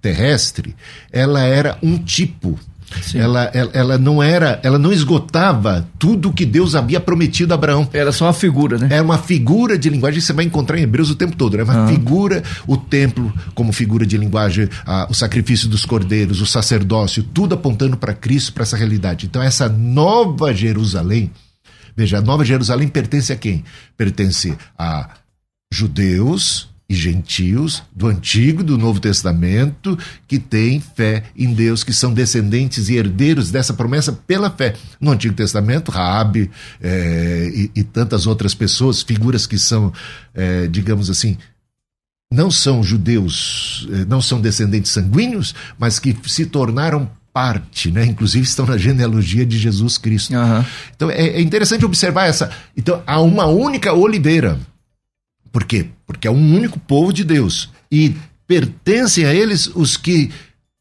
[0.01, 0.75] terrestre,
[1.13, 2.59] ela era um tipo
[3.15, 7.89] ela, ela, ela, não era, ela não esgotava tudo que Deus havia prometido a Abraão.
[7.93, 8.89] Era só uma figura, né?
[8.91, 11.55] Era uma figura de linguagem que você vai encontrar em Hebreus o tempo todo.
[11.55, 11.73] Era né?
[11.73, 14.69] uma figura, o templo como figura de linguagem,
[15.09, 19.27] o sacrifício dos cordeiros, o sacerdócio, tudo apontando para Cristo, para essa realidade.
[19.27, 21.31] Então essa nova Jerusalém,
[21.97, 23.65] veja, a nova Jerusalém pertence a quem?
[23.97, 25.11] Pertence a
[25.73, 31.93] judeus, e gentios do Antigo e do Novo Testamento que têm fé em Deus, que
[31.93, 34.75] são descendentes e herdeiros dessa promessa pela fé.
[35.01, 36.51] No Antigo Testamento, Raabe
[36.83, 39.93] é, e, e, tantas outras pessoas, figuras que são,
[40.35, 41.39] é, digamos assim,
[42.33, 48.05] não são judeus, é, não são descendentes sanguíneos, mas que se tornaram parte, né?
[48.05, 50.35] Inclusive estão na genealogia de Jesus Cristo.
[50.35, 50.65] Uhum.
[50.97, 52.51] Então é, é interessante observar essa.
[52.77, 54.59] Então há uma única oliveira
[55.53, 55.87] por quê?
[56.07, 58.15] Porque é um único povo de Deus e
[58.47, 60.31] pertencem a eles os que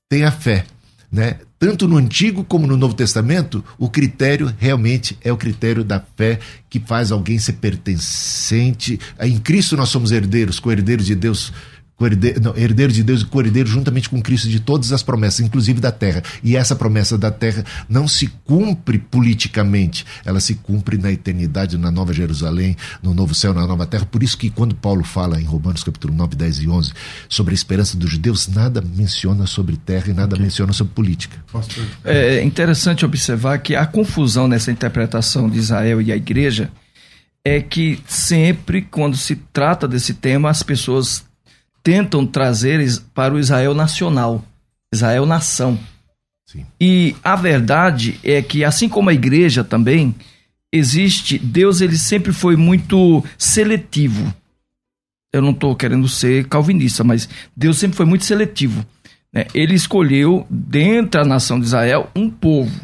[0.10, 0.66] têm a fé,
[1.12, 1.38] né?
[1.60, 6.40] Tanto no Antigo como no Novo Testamento, o critério realmente é o critério da fé
[6.70, 8.98] que faz alguém ser pertencente.
[9.20, 11.52] Em Cristo nós somos herdeiros, co-herdeiros de Deus
[12.06, 15.80] herdeiro, não, herdeiro de Deus e co-herdeiro juntamente com Cristo de todas as promessas, inclusive
[15.80, 16.24] da terra.
[16.44, 21.92] E essa promessa da terra não se cumpre politicamente, ela se cumpre na eternidade, na
[21.92, 24.06] Nova Jerusalém, no novo céu, na nova terra.
[24.06, 26.94] Por isso que quando Paulo fala em Romanos capítulo 9, 10 e 11
[27.28, 30.46] sobre a esperança dos judeus, nada menciona sobre terra e nada okay.
[30.46, 31.38] menciona sobre política.
[32.04, 36.72] É interessante observar que a confusão nessa interpretação de Israel e a igreja
[37.44, 41.29] é que sempre quando se trata desse tema as pessoas
[41.84, 42.80] tentam trazer
[43.14, 44.44] para o Israel nacional,
[44.94, 45.78] Israel nação.
[46.46, 46.66] Sim.
[46.80, 50.16] E a verdade é que, assim como a igreja também,
[50.74, 54.34] existe, Deus ele sempre foi muito seletivo.
[55.32, 58.84] Eu não estou querendo ser calvinista, mas Deus sempre foi muito seletivo.
[59.32, 59.46] Né?
[59.54, 62.82] Ele escolheu, dentro da nação de Israel, um povo.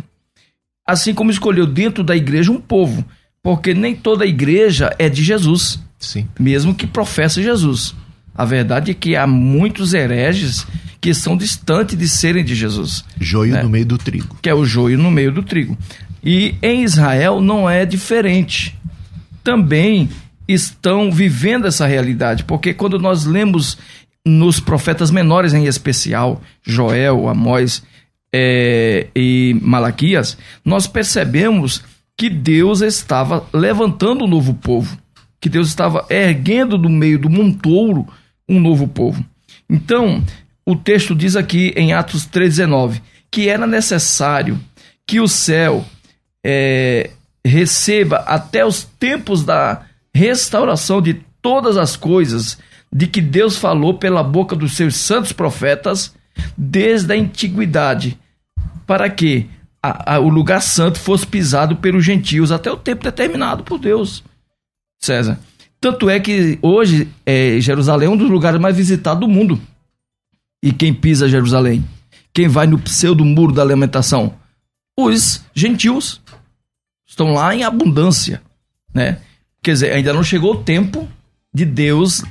[0.87, 3.03] Assim como escolheu dentro da igreja um povo.
[3.41, 5.79] Porque nem toda igreja é de Jesus.
[5.97, 6.27] Sim.
[6.39, 7.95] Mesmo que professe Jesus.
[8.35, 10.67] A verdade é que há muitos hereges
[10.99, 13.05] que são distantes de serem de Jesus.
[13.19, 13.63] Joio né?
[13.63, 14.37] no meio do trigo.
[14.41, 15.77] Que é o joio no meio do trigo.
[16.23, 18.75] E em Israel não é diferente.
[19.43, 20.09] Também
[20.47, 23.77] estão vivendo essa realidade, porque quando nós lemos
[24.25, 27.83] nos profetas menores em especial, Joel, Amós
[28.33, 31.83] é, e Malaquias, nós percebemos
[32.17, 34.97] que Deus estava levantando um novo povo,
[35.39, 38.07] que Deus estava erguendo do meio do montouro
[38.47, 39.23] um novo povo.
[39.69, 40.23] Então,
[40.65, 44.59] o texto diz aqui em Atos 3,19 que era necessário
[45.05, 45.85] que o céu
[46.45, 47.09] é,
[47.43, 52.57] receba até os tempos da restauração de todas as coisas
[52.91, 56.15] de que Deus falou pela boca dos seus santos profetas
[56.57, 58.17] desde a antiguidade,
[58.87, 59.49] para que
[59.83, 64.23] a, a, o lugar santo fosse pisado pelos gentios até o tempo determinado por Deus.
[65.03, 65.37] César.
[65.85, 69.61] Tanto é que hoje é, Jerusalém é um dos lugares mais visitados do mundo.
[70.59, 71.85] E quem pisa Jerusalém?
[72.33, 74.33] Quem vai no pseudo muro da lamentação?
[74.97, 76.19] Os gentios.
[77.05, 78.41] Estão lá em abundância,
[78.91, 79.19] né?
[79.61, 81.07] Quer dizer, ainda não chegou o tempo
[81.53, 82.23] de Deus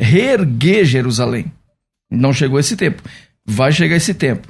[0.00, 1.52] reerguer Jerusalém.
[2.10, 3.02] Não chegou esse tempo.
[3.44, 4.48] Vai chegar esse tempo.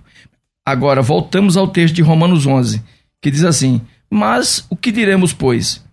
[0.64, 2.80] Agora, voltamos ao texto de Romanos 11,
[3.20, 5.83] que diz assim: Mas o que diremos, pois?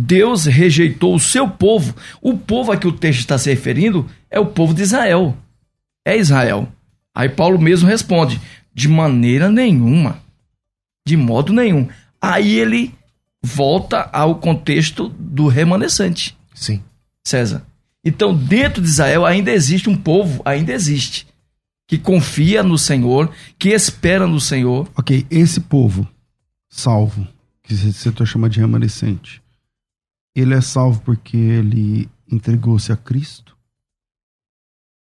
[0.00, 1.94] Deus rejeitou o seu povo.
[2.22, 5.36] O povo a que o texto está se referindo é o povo de Israel.
[6.04, 6.68] É Israel.
[7.14, 8.40] Aí Paulo mesmo responde:
[8.72, 10.22] de maneira nenhuma.
[11.06, 11.86] De modo nenhum.
[12.20, 12.94] Aí ele
[13.42, 16.36] volta ao contexto do remanescente.
[16.54, 16.82] Sim.
[17.22, 17.66] César.
[18.02, 21.26] Então, dentro de Israel ainda existe um povo, ainda existe,
[21.86, 24.88] que confia no Senhor, que espera no Senhor.
[24.96, 26.08] Ok, esse povo
[26.70, 27.28] salvo,
[27.62, 29.42] que você está chamando de remanescente,
[30.34, 33.56] ele é salvo porque ele entregou-se a Cristo?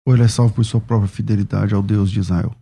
[0.07, 2.55] Ou ele é salvo por sua própria fidelidade ao Deus de Israel?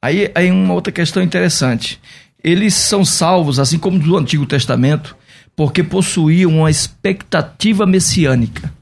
[0.00, 2.00] Aí, aí uma outra questão interessante.
[2.42, 5.16] Eles são salvos, assim como do Antigo Testamento,
[5.56, 8.72] porque possuíam uma expectativa messiânica.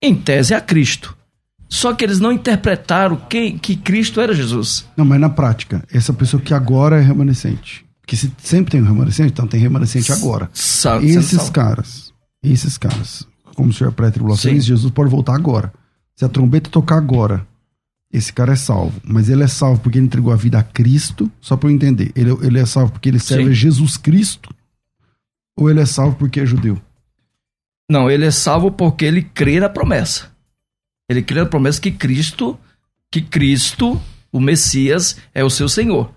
[0.00, 1.16] Em tese, a Cristo.
[1.68, 4.86] Só que eles não interpretaram quem, que Cristo era Jesus.
[4.96, 7.84] Não, mas na prática, essa pessoa que agora é remanescente.
[8.00, 10.48] Porque se sempre tem um remanescente, então tem remanescente agora.
[10.52, 12.03] Sa esses caras,
[12.52, 14.60] esses caras, como o senhor é pré-tribulação, Sim.
[14.60, 15.72] Jesus pode voltar agora.
[16.16, 17.46] Se a trombeta tocar agora,
[18.12, 19.00] esse cara é salvo.
[19.04, 22.12] Mas ele é salvo porque ele entregou a vida a Cristo, só para eu entender.
[22.14, 23.50] Ele, ele é salvo porque ele serve Sim.
[23.50, 24.54] a Jesus Cristo?
[25.56, 26.80] Ou ele é salvo porque é judeu?
[27.90, 30.30] Não, ele é salvo porque ele crê na promessa.
[31.08, 32.58] Ele crê na promessa que Cristo,
[33.10, 34.00] que Cristo,
[34.32, 36.12] o Messias, é o seu Senhor.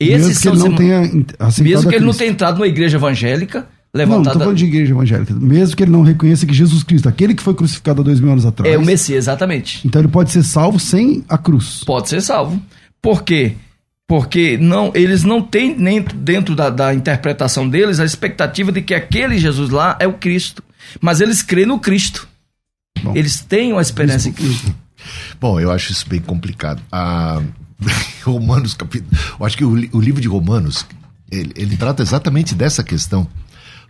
[0.00, 1.00] Mesmo que são ele não tenha
[1.38, 4.38] aceitado mesmo que ele não tenha entrado numa igreja evangélica, Não, não tô levantada.
[4.40, 5.34] falando de igreja evangélica.
[5.34, 8.32] Mesmo que ele não reconheça que Jesus Cristo, aquele que foi crucificado há dois mil
[8.32, 9.86] anos atrás, é o Messias, exatamente.
[9.86, 11.84] então ele pode ser salvo sem a cruz.
[11.84, 12.60] Pode ser salvo.
[13.00, 13.54] Por quê?
[14.06, 18.94] Porque não, eles não têm nem dentro da, da interpretação deles a expectativa de que
[18.94, 20.62] aquele Jesus lá é o Cristo.
[21.00, 22.28] Mas eles creem no Cristo.
[23.02, 23.12] Bom.
[23.14, 24.74] eles têm uma esperança em Cristo.
[25.40, 26.82] Bom, eu acho isso bem complicado.
[26.90, 27.40] Ah,
[28.24, 29.10] Romanos, capítulo.
[29.38, 30.86] Eu acho que o, o livro de Romanos
[31.30, 33.26] ele, ele trata exatamente dessa questão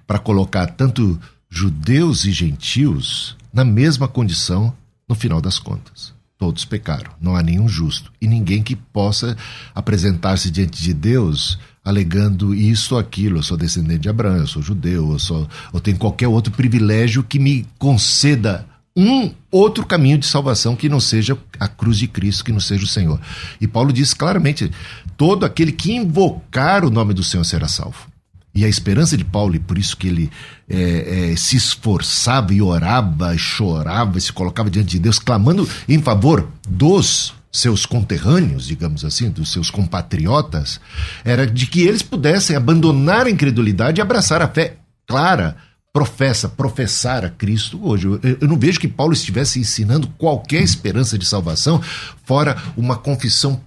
[0.07, 4.75] para colocar tanto judeus e gentios na mesma condição
[5.09, 6.13] no final das contas.
[6.37, 9.37] Todos pecaram, não há nenhum justo e ninguém que possa
[9.75, 13.39] apresentar-se diante de Deus alegando isso ou aquilo.
[13.39, 17.23] Eu sou descendente de Abraão, eu sou judeu, eu, sou, eu tenho qualquer outro privilégio
[17.23, 22.45] que me conceda um outro caminho de salvação que não seja a cruz de Cristo,
[22.45, 23.21] que não seja o Senhor.
[23.61, 24.71] E Paulo diz claramente:
[25.17, 28.14] todo aquele que invocar o nome do Senhor será salvo.
[28.55, 30.31] E a esperança de Paulo, e por isso que ele
[30.69, 35.69] é, é, se esforçava e orava, e chorava, e se colocava diante de Deus, clamando
[35.89, 40.81] em favor dos seus conterrâneos, digamos assim, dos seus compatriotas,
[41.25, 45.57] era de que eles pudessem abandonar a incredulidade e abraçar a fé clara,
[45.93, 48.07] professa, professar a Cristo hoje.
[48.07, 51.81] Eu, eu não vejo que Paulo estivesse ensinando qualquer esperança de salvação,
[52.25, 53.61] fora uma confissão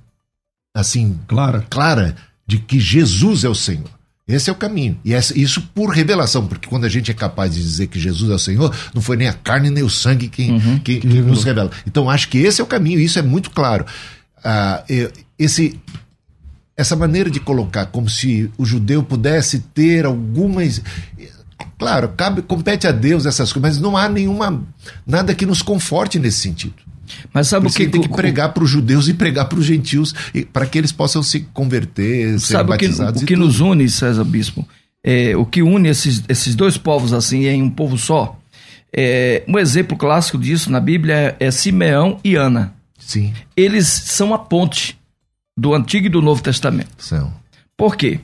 [0.75, 1.65] assim Clara.
[1.69, 3.96] clara de que Jesus é o Senhor.
[4.27, 4.99] Esse é o caminho.
[5.05, 8.33] E isso por revelação, porque quando a gente é capaz de dizer que Jesus é
[8.35, 11.71] o Senhor, não foi nem a carne nem o sangue quem, quem- quem nos revela.
[11.87, 13.85] Então acho que esse é o caminho, isso é muito claro.
[14.43, 14.83] Ah,
[15.39, 15.79] esse,
[16.75, 20.81] essa maneira de colocar como se o judeu pudesse ter algumas.
[21.79, 24.61] Claro, cabe, compete a Deus essas coisas, mas não há nenhuma.
[25.05, 26.75] nada que nos conforte nesse sentido.
[27.33, 29.59] Mas sabe Por o que, que tem que pregar para os judeus e pregar para
[29.59, 30.13] os gentios,
[30.51, 33.89] para que eles possam se converter, ser sabe o que, batizados o que nos une,
[33.89, 34.67] César Bispo?
[35.03, 38.37] É, o que une esses, esses dois povos assim em um povo só?
[38.91, 42.73] É, um exemplo clássico disso na Bíblia é, é Simeão e Ana.
[42.97, 44.97] Sim, Eles são a ponte
[45.57, 46.89] do Antigo e do Novo Testamento.
[46.97, 47.31] são.
[47.77, 48.19] Por quê?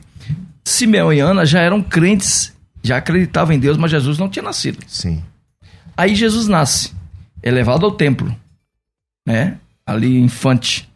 [0.64, 4.78] Simeão e Ana já eram crentes, já acreditavam em Deus, mas Jesus não tinha nascido.
[4.86, 5.22] Sim.
[5.96, 6.92] Aí Jesus nasce,
[7.42, 8.34] é levado ao templo,
[9.26, 9.56] né?
[9.86, 10.88] Ali infante.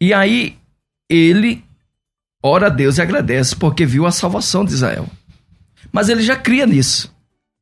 [0.00, 0.56] E aí
[1.10, 1.62] ele
[2.42, 5.06] ora a Deus e agradece porque viu a salvação de Israel.
[5.92, 7.12] Mas ele já cria nisso.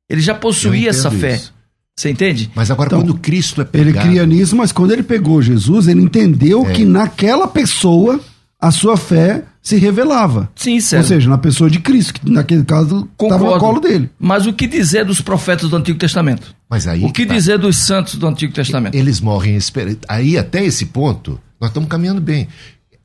[0.08, 1.34] Ele já possuía essa fé.
[1.36, 1.54] isso.
[1.96, 2.50] Você entende?
[2.54, 5.86] Mas agora, Então, quando Cristo é Ele pregado, cria nisso, mas quando ele pegou Jesus,
[5.86, 6.72] ele entendeu É.
[6.72, 8.18] que naquela pessoa
[8.58, 10.50] a sua fé se revelava.
[10.54, 11.08] Sim, Ou César.
[11.08, 14.08] seja, na pessoa de Cristo, que naquele caso estava no colo dele.
[14.18, 16.54] Mas o que dizer dos profetas do Antigo Testamento?
[16.70, 17.34] Mas aí o que tá.
[17.34, 18.94] dizer dos santos do Antigo Testamento?
[18.94, 19.98] eles morrem em esperança.
[20.08, 22.46] Aí, até esse ponto, nós estamos caminhando bem.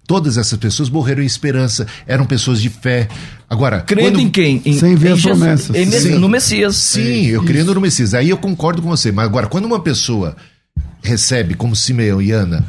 [0.08, 3.08] Todas essas pessoas morreram em esperança, eram pessoas de fé.
[3.50, 4.62] Agora, Crendo quando- em quem?
[4.64, 5.76] Em, Sem ver em as Jesus- promessas.
[5.76, 6.20] em Sim.
[6.20, 6.76] no Messias.
[6.76, 8.14] Sim, eu crendo no Messias.
[8.14, 9.12] Aí eu concordo com você.
[9.12, 10.36] Mas agora, quando uma pessoa
[11.02, 12.64] recebe, como Simeão e Ana,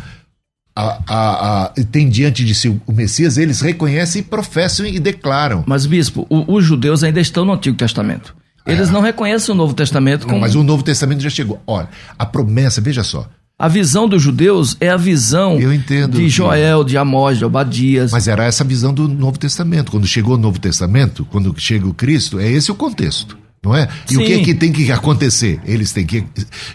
[0.75, 5.63] a, a, a- tem diante de si o Messias, eles reconhecem, professam e declaram.
[5.67, 8.35] Mas, bispo, o- os judeus ainda estão no Antigo Testamento.
[8.66, 10.40] Eles não reconhecem o Novo Testamento como.
[10.40, 11.61] Mas o Novo Testamento já chegou.
[11.66, 13.29] Olha, a promessa, veja só.
[13.59, 16.29] A visão dos judeus é a visão Eu entendo, de.
[16.29, 18.12] Joel, de Amós, de Obadias.
[18.12, 19.90] Mas era essa visão do Novo Testamento.
[19.90, 23.38] Quando chegou o Novo Testamento, quando chega o Cristo, é esse o contexto.
[23.66, 23.88] Não é?
[24.09, 24.22] E Sim.
[24.22, 25.61] o que, é que tem que acontecer?
[25.64, 26.24] Eles têm que,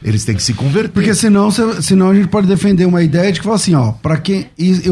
[0.03, 0.89] eles têm que se converter.
[0.91, 3.93] Porque senão, se- senão a gente pode defender uma ideia de que fala assim, ó,
[3.93, 4.47] para quem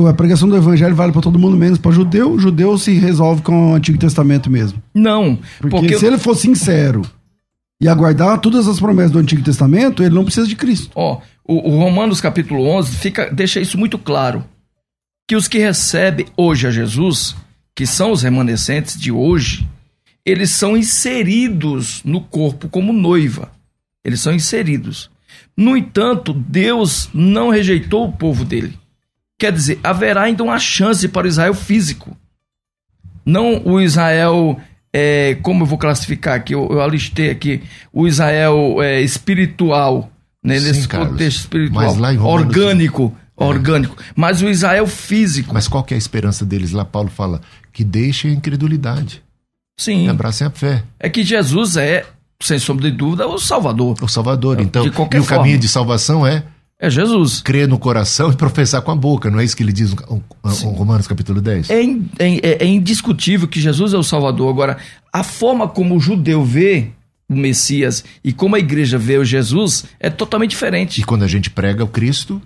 [0.09, 3.41] a pregação do evangelho vale para todo mundo menos para judeu, o judeu se resolve
[3.41, 4.81] com o Antigo Testamento mesmo.
[4.95, 7.01] Não, Porque, porque, se ele for sincero
[7.81, 10.89] e aguardar todas as promessas do Antigo Testamento, ele não precisa de Cristo.
[10.95, 14.45] ó, o, o Romanos capítulo 11 fica, deixa isso muito claro.
[15.27, 17.35] Que os que recebem hoje a Jesus,
[17.75, 19.67] que são os remanescentes de hoje,
[20.25, 23.51] eles são inseridos no corpo como noiva.
[24.03, 25.09] Eles são inseridos.
[25.55, 28.77] No entanto, Deus não rejeitou o povo dele.
[29.37, 32.15] Quer dizer, haverá ainda uma chance para o Israel físico.
[33.25, 34.59] Não o Israel,
[34.93, 37.61] é, como eu vou classificar aqui, eu, eu alistei aqui,
[37.93, 40.11] o Israel é, espiritual,
[40.43, 41.11] né, Sim, nesse Carlos.
[41.11, 46.45] contexto espiritual, Romanos- orgânico, orgânico, mas o Israel físico, Mas qual que é a esperança
[46.45, 46.71] deles?
[46.71, 49.21] Lá Paulo fala que deixem a incredulidade,
[49.79, 50.83] sim, que abracem a fé.
[50.99, 52.05] é que Jesus é,
[52.41, 54.59] sem sombra de dúvida, o Salvador, O Salvador.
[54.59, 55.43] Então, De qualquer e o forma.
[55.43, 56.43] caminho de salvação é
[56.81, 57.41] é Jesus.
[57.41, 59.29] crer no coração e professar com a boca.
[59.29, 61.69] Não é isso que ele diz no Romanos capítulo 10?
[61.69, 64.49] É, in- é- é indiscutível que Jesus é o Salvador.
[64.49, 64.77] Agora,
[65.11, 66.87] a forma como o judeu vê
[67.29, 71.01] o Messias e como a igreja vê o Jesus é totalmente diferente.
[71.01, 72.41] E quando a gente prega o Cristo,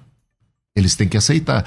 [0.76, 1.64] eles têm que aceitar.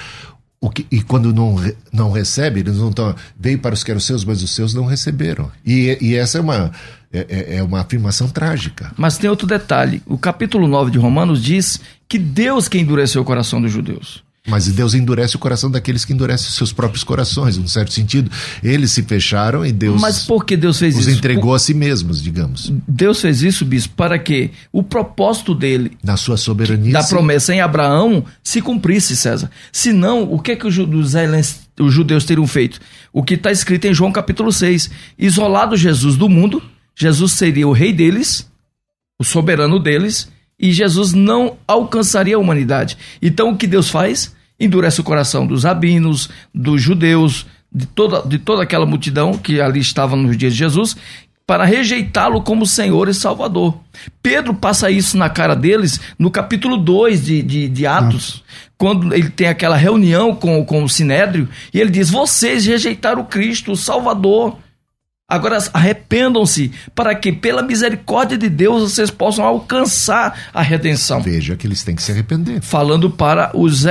[0.61, 1.57] O que, e quando não,
[1.93, 3.15] não recebe, eles não estão.
[3.39, 5.51] Veio para os que eram seus, mas os seus não receberam.
[5.65, 6.73] E, e essa é uma,
[7.13, 8.91] é, é- é uma afirmação trágica.
[8.97, 10.03] Mas tem outro detalhe.
[10.07, 14.25] O capítulo 9 de Romanos diz que Deus que endureceu o coração dos judeus.
[14.47, 18.31] Mas Deus endurece o coração daqueles que endurecem os seus próprios corações, num certo sentido.
[18.63, 21.19] Eles se fecharam e Deus Mas por que Deus fez os isso?
[21.19, 22.73] entregou a si mesmos, digamos.
[22.87, 26.93] Deus fez isso, bispo, para que o propósito dele Na sua soberania.
[26.93, 27.09] da sim.
[27.11, 29.51] promessa em Abraão se cumprisse, César.
[29.73, 32.81] Senão, o que é que os, os israelenses- os judeus teriam feito?
[33.13, 34.91] O que está escrito em João capítulo 6.
[35.19, 36.63] Isolado Jesus do mundo,
[36.95, 38.47] Jesus seria o rei deles,
[39.19, 40.29] o soberano deles,
[40.59, 42.97] e Jesus não alcançaria a humanidade.
[43.21, 44.35] Então, o que Deus faz?
[44.59, 49.81] Endurece o coração dos rabinos, dos judeus, de toda, de toda aquela multidão que ali
[49.81, 50.97] estava nos dias de Jesus,
[51.47, 53.79] para rejeitá-lo como Senhor e Salvador.
[54.21, 58.43] Pedro passa isso na cara deles no capítulo 2 de, de, de Atos,
[58.77, 63.73] quando ele tem aquela reunião com, com o Sinédrio, e ele diz: Vocês rejeitaram Cristo,
[63.73, 64.59] o Salvador.
[65.29, 71.21] Agora arrependam-se, para que, pela misericórdia de Deus, vocês possam alcançar a redenção.
[71.21, 72.61] Veja que eles têm que se arrepender.
[72.61, 73.85] Falando para os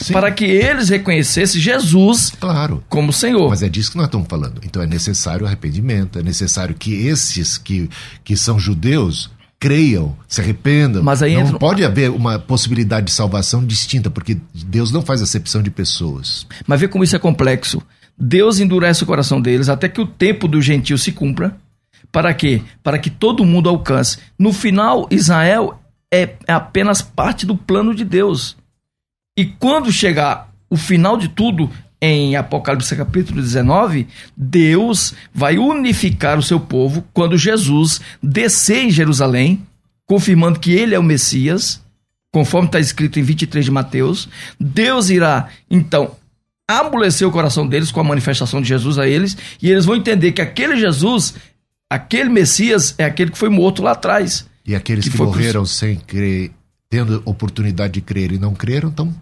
[0.00, 0.12] Sim.
[0.12, 2.84] para que eles reconhecessem Jesus Claro.
[2.86, 3.48] como Senhor.
[3.48, 4.60] Mas é disso que nós estamos falando.
[4.62, 7.88] Então é necessário arrependimento, é necessário que esses que,
[8.22, 11.02] que são judeus creiam, se arrependam.
[11.02, 15.22] Mas aí não entra- pode haver uma possibilidade de salvação distinta, porque Deus não faz
[15.22, 16.46] acepção de pessoas.
[16.66, 17.80] Mas vê como isso é complexo.
[18.18, 21.56] Deus endurece o coração deles até que o tempo do gentio se cumpra.
[22.12, 22.62] Para quê?
[22.82, 24.18] Para que todo mundo alcance.
[24.38, 25.80] No final, Israel
[26.12, 28.56] é apenas parte do plano de Deus.
[29.36, 31.68] E quando chegar o final de tudo,
[32.00, 39.66] em Apocalipse capítulo 19, Deus vai unificar o seu povo quando Jesus descer em Jerusalém,
[40.06, 41.82] confirmando que ele é o Messias,
[42.30, 44.28] conforme está escrito em 23 de Mateus.
[44.60, 46.14] Deus irá, então,
[46.68, 50.32] amolecer o coração deles com a manifestação de Jesus a eles, e eles vão entender
[50.32, 51.34] que aquele Jesus,
[51.90, 54.46] aquele Messias, é aquele que foi morto lá atrás.
[54.66, 56.50] E aqueles Que que, morreram sem crer,
[56.88, 59.14] tendo oportunidade de crer e não creram, estão.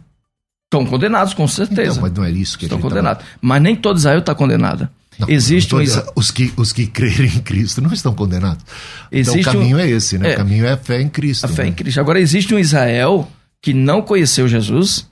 [0.73, 1.91] Estão condenados, com certeza.
[1.99, 3.25] Então, mas não é isso que Estão tá- condenados.
[3.41, 4.89] Mas nem todo Israel está condenado.
[5.19, 5.81] Não, Existe um
[6.17, 8.65] os, que, os que crerem em Cristo não estão condenados.
[9.11, 10.31] Existe então o caminho um- é esse, né?
[10.31, 10.35] é.
[10.35, 11.45] O caminho é a fé em Cristo.
[11.45, 11.69] A fé né?
[11.69, 12.01] em Cristo.
[12.01, 13.29] Agora, existe um Israel
[13.61, 15.07] que não conheceu Jesus,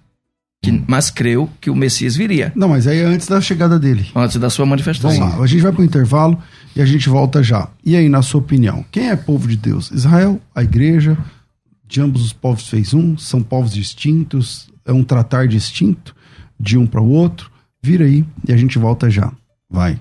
[0.63, 0.85] que, Hum.
[0.87, 4.07] mas creu que o Messias viria Não, mas aí é antes da chegada dele.
[4.15, 5.19] antes da sua manifestação.
[5.19, 6.39] Vamos lá, a gente vai para o intervalo
[6.77, 7.69] e a gente volta já.
[7.85, 9.91] E aí, na sua opinião, quem é povo de Deus?
[9.91, 11.17] Israel, a igreja,
[11.89, 13.17] de ambos os povos fez um?
[13.17, 14.69] São povos distintos?
[14.85, 16.15] É um tratar distinto
[16.59, 17.51] de um para o outro?
[17.83, 19.33] Vira aí e a gente volta já.
[19.69, 20.01] Vai.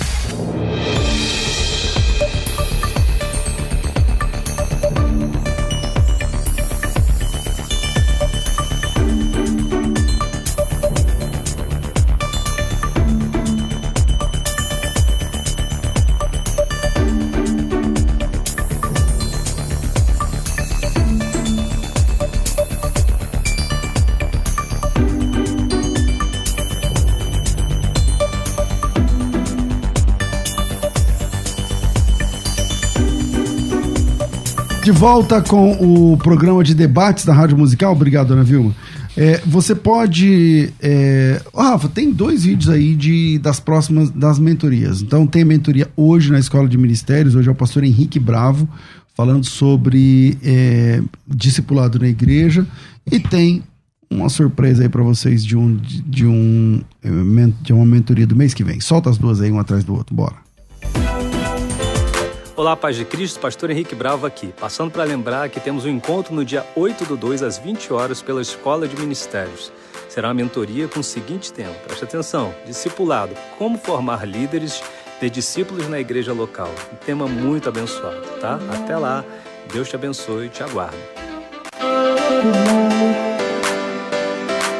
[35.01, 35.71] volta com
[36.11, 37.91] o programa de debates da Rádio Musical.
[37.91, 38.75] Obrigado, Ana Vilma.
[39.17, 40.71] É, você pode.
[40.79, 41.41] É...
[41.51, 45.01] Oh, Rafa, tem dois vídeos aí de, das próximas das mentorias.
[45.01, 47.33] Então, tem a mentoria hoje na Escola de Ministérios.
[47.33, 48.69] Hoje é o pastor Henrique Bravo
[49.15, 52.67] falando sobre é, discipulado na igreja.
[53.11, 53.63] E tem
[54.07, 56.79] uma surpresa aí para vocês de, um, de, um,
[57.63, 58.79] de uma mentoria do mês que vem.
[58.79, 60.15] Solta as duas aí, um atrás do outro.
[60.15, 60.50] Bora.
[62.53, 66.35] Olá, paz de Cristo, pastor Henrique Bravo aqui, passando para lembrar que temos um encontro
[66.35, 69.71] no dia 8 do 2 às 20 horas pela Escola de Ministérios.
[70.09, 74.83] Será uma mentoria com o seguinte tema, preste atenção, discipulado, como formar líderes
[75.21, 76.69] de discípulos na igreja local.
[76.91, 78.59] Um tema muito abençoado, tá?
[78.73, 79.23] Até lá,
[79.71, 80.97] Deus te abençoe e te aguardo.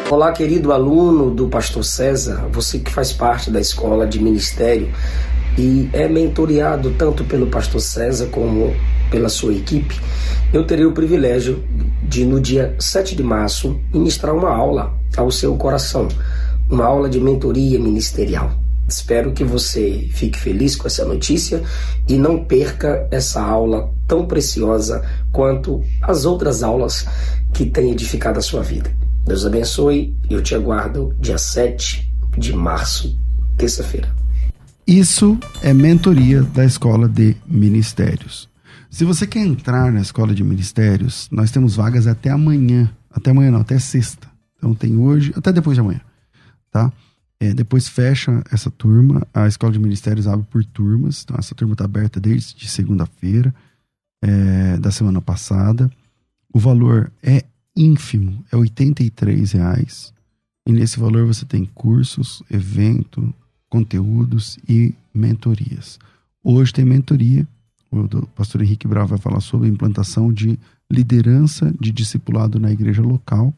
[0.10, 4.94] Olá, querido aluno do Pastor César, você que faz parte da Escola de Ministério,
[5.58, 8.74] e é mentoreado tanto pelo pastor César como
[9.10, 10.00] pela sua equipe,
[10.54, 11.64] eu terei o privilégio
[12.04, 16.08] de, no dia 7 de março, ministrar uma aula ao seu coração,
[16.70, 18.52] uma aula de mentoria ministerial.
[18.88, 21.62] Espero que você fique feliz com essa notícia
[22.08, 27.06] e não perca essa aula tão preciosa quanto as outras aulas
[27.54, 28.92] que têm edificado a sua vida.
[29.26, 33.18] Deus abençoe e eu te aguardo dia 7 de março,
[33.58, 34.21] terça-feira.
[34.86, 38.50] Isso é mentoria da Escola de Ministérios.
[38.90, 42.92] Se você quer entrar na Escola de Ministérios, nós temos vagas até amanhã.
[43.10, 44.28] Até amanhã não, até sexta.
[44.58, 46.02] Então tem hoje, até depois de amanhã,
[46.72, 46.92] tá?
[47.40, 51.24] É, depois fecha essa turma, a Escola de Ministérios abre por turmas.
[51.24, 53.54] Então essa turma está aberta desde segunda-feira
[54.22, 55.90] é, da semana passada.
[56.54, 60.14] O valor é ínfimo, é R$ reais.
[60.68, 63.34] E nesse valor você tem cursos, evento,
[63.72, 65.98] conteúdos e mentorias.
[66.44, 67.48] Hoje tem mentoria,
[67.90, 70.60] o pastor Henrique Bravo vai falar sobre a implantação de
[70.92, 73.54] liderança de discipulado na igreja local.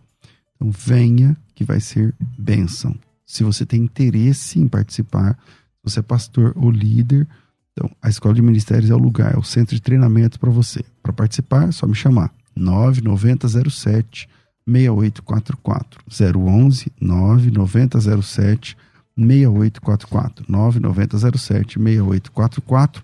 [0.56, 2.96] Então venha que vai ser bênção.
[3.26, 5.38] Se você tem interesse em participar,
[5.84, 7.28] você é pastor ou líder,
[7.72, 10.86] então a Escola de Ministérios é o lugar, é o centro de treinamento para você.
[11.02, 12.32] Para participar, é só me chamar.
[12.56, 14.30] 99007
[14.68, 18.78] 6844 011 99007
[19.18, 23.04] 6844 9907 6844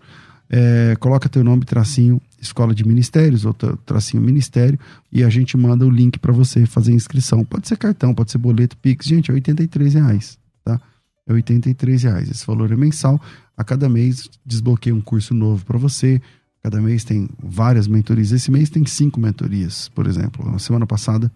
[0.49, 4.79] é, coloca teu nome, tracinho Escola de Ministérios ou tracinho Ministério
[5.11, 7.45] e a gente manda o link para você fazer inscrição.
[7.45, 9.05] Pode ser cartão, pode ser boleto, Pix.
[9.05, 10.81] Gente, é 83 reais, tá?
[11.27, 12.31] É 83 reais.
[12.31, 13.21] Esse valor é mensal.
[13.55, 16.19] A cada mês desbloqueia um curso novo para você.
[16.63, 18.31] Cada mês tem várias mentorias.
[18.31, 20.49] Esse mês tem cinco mentorias, por exemplo.
[20.51, 21.31] Na semana passada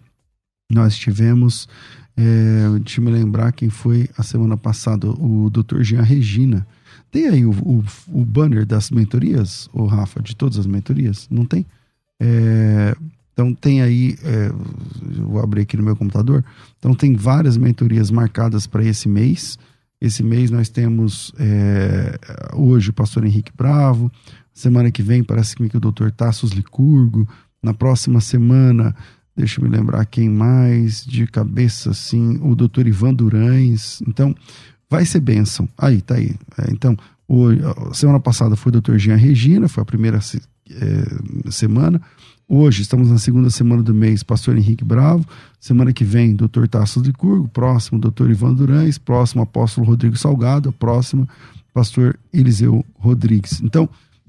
[0.70, 1.68] nós tivemos
[2.16, 5.82] é, deixa eu me lembrar quem foi a semana passada, o Dr.
[5.82, 6.66] Jean Regina.
[7.10, 11.28] Tem aí o, o, o banner das mentorias, o Rafa, de todas as mentorias?
[11.30, 11.66] Não tem?
[12.20, 12.96] É,
[13.32, 14.50] então tem aí, é,
[15.22, 16.44] vou abrir aqui no meu computador.
[16.78, 19.58] Então tem várias mentorias marcadas para esse mês.
[20.00, 22.16] Esse mês nós temos é,
[22.52, 24.10] hoje o pastor Henrique Bravo.
[24.52, 27.28] Semana que vem parece que o doutor Tassos Licurgo.
[27.60, 28.94] Na próxima semana
[29.36, 34.00] Deixa eu me lembrar quem mais, de cabeça assim, o doutor Ivan Durães.
[34.06, 34.34] Então,
[34.88, 35.68] vai ser bênção.
[35.76, 36.34] Aí, tá aí.
[36.58, 37.48] É, então, o,
[37.92, 42.00] semana passada foi o doutor Jean Regina, foi a primeira é, semana.
[42.46, 45.26] Hoje, estamos na segunda semana do mês, pastor Henrique Bravo.
[45.58, 47.48] Semana que vem, doutor Tassos de Curgo.
[47.48, 48.98] Próximo, doutor Ivan Durães.
[48.98, 50.70] Próximo, apóstolo Rodrigo Salgado.
[50.70, 51.26] Próximo,
[51.72, 53.62] pastor Eliseu Rodrigues.
[53.62, 53.88] Então,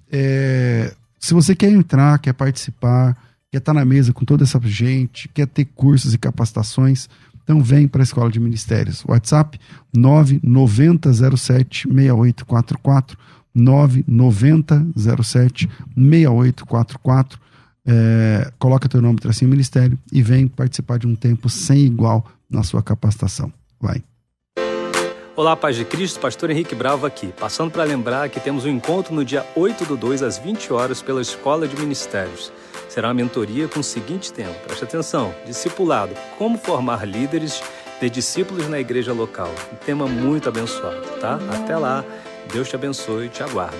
[0.09, 3.17] é, se você quer entrar, quer participar,
[3.55, 7.07] quer estar na mesa com toda essa gente, quer ter cursos e capacitações,
[7.41, 9.01] então vem para a Escola de Ministérios.
[9.07, 9.57] WhatsApp
[9.95, 13.17] 99007 6844
[13.53, 17.39] 99007 6844
[17.87, 22.61] é, coloca teu nome, tracinho Ministério e vem participar de um tempo sem igual na
[22.61, 23.53] sua capacitação.
[23.79, 24.03] Vai.
[25.33, 29.15] Olá, Paz de Cristo, Pastor Henrique Bravo aqui, passando para lembrar que temos um encontro
[29.15, 32.51] no dia 8 do 2 às 20 horas pela Escola de Ministérios.
[32.95, 37.61] Será uma mentoria com o seguinte tema, preste atenção, discipulado, como formar líderes
[37.99, 39.53] de discípulos na igreja local.
[39.73, 41.37] Um tema muito abençoado, tá?
[41.51, 42.05] Até lá,
[42.53, 43.75] Deus te abençoe e te aguardo.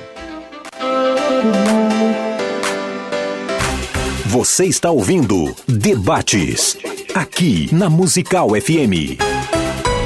[4.26, 6.76] Você está ouvindo Debates,
[7.13, 9.18] aqui na Musical FM.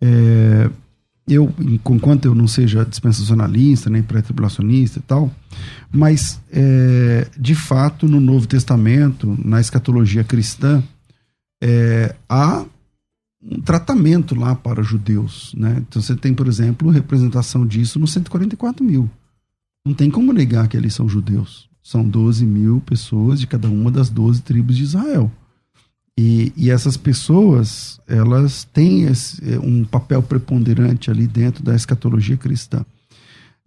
[0.00, 0.68] é,
[1.28, 5.30] eu, enquanto eu não seja dispensacionalista, nem pré-tribulacionista e tal,
[5.92, 10.82] mas é, de fato no Novo Testamento, na escatologia cristã,
[11.62, 12.64] é, há
[13.42, 15.54] um tratamento lá para judeus.
[15.56, 15.76] Né?
[15.88, 19.08] Então você tem, por exemplo, representação disso no 144 mil.
[19.84, 21.68] Não tem como negar que eles são judeus.
[21.82, 25.30] São 12 mil pessoas de cada uma das 12 tribos de Israel.
[26.18, 32.36] E, e essas pessoas, elas têm esse, é, um papel preponderante ali dentro da escatologia
[32.36, 32.84] cristã.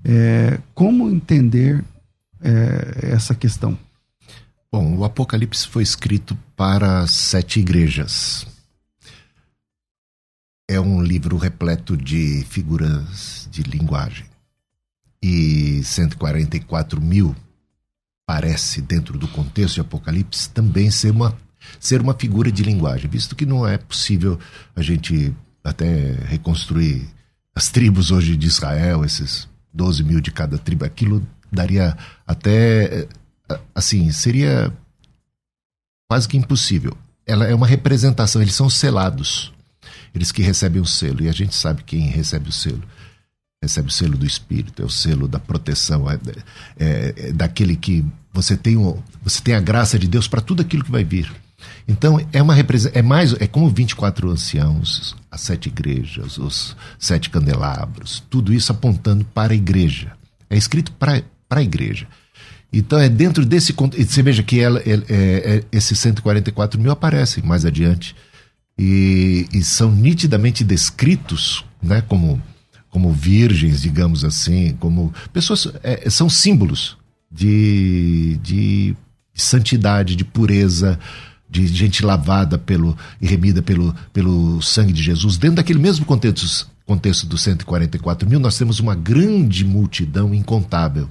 [0.04, 1.84] É, como entender
[2.42, 3.78] é, essa questão?
[4.74, 8.48] Bom, o Apocalipse foi escrito para sete igrejas.
[10.70, 14.26] É um livro repleto de figuras de linguagem
[15.22, 17.36] e 144 mil
[18.26, 21.38] parece, dentro do contexto de Apocalipse, também ser uma,
[21.78, 24.40] ser uma figura de linguagem, visto que não é possível
[24.74, 27.10] a gente até reconstruir
[27.54, 33.08] as tribos hoje de Israel, esses 12 mil de cada tribo, aquilo daria até.
[33.74, 34.72] Assim, seria
[36.10, 36.96] quase que impossível.
[37.26, 39.52] Ela é uma representação, eles são selados.
[40.14, 42.84] Eles que recebem o selo, e a gente sabe quem recebe o selo
[43.64, 46.20] recebe o selo do Espírito, é o selo da proteção, é,
[46.80, 50.62] é, é daquele que você tem, o, você tem a graça de Deus para tudo
[50.62, 51.32] aquilo que vai vir.
[51.88, 52.56] Então é uma
[52.94, 59.24] é mais é como 24 anciãos, as sete igrejas, os sete candelabros, tudo isso apontando
[59.26, 60.12] para a igreja.
[60.50, 61.22] É escrito para
[61.52, 62.08] a igreja.
[62.72, 67.66] Então é dentro desse você veja que ela, é, é, esses 144 mil aparecem mais
[67.66, 68.16] adiante
[68.78, 72.42] e, e são nitidamente descritos, né, como
[72.90, 76.98] como virgens, digamos assim, como pessoas é, são símbolos
[77.32, 78.96] de, de
[79.34, 81.00] santidade, de pureza,
[81.50, 85.38] de gente lavada pelo e remida pelo, pelo sangue de Jesus.
[85.38, 91.10] Dentro daquele mesmo contexto, contexto dos 144 mil, nós temos uma grande multidão incontável.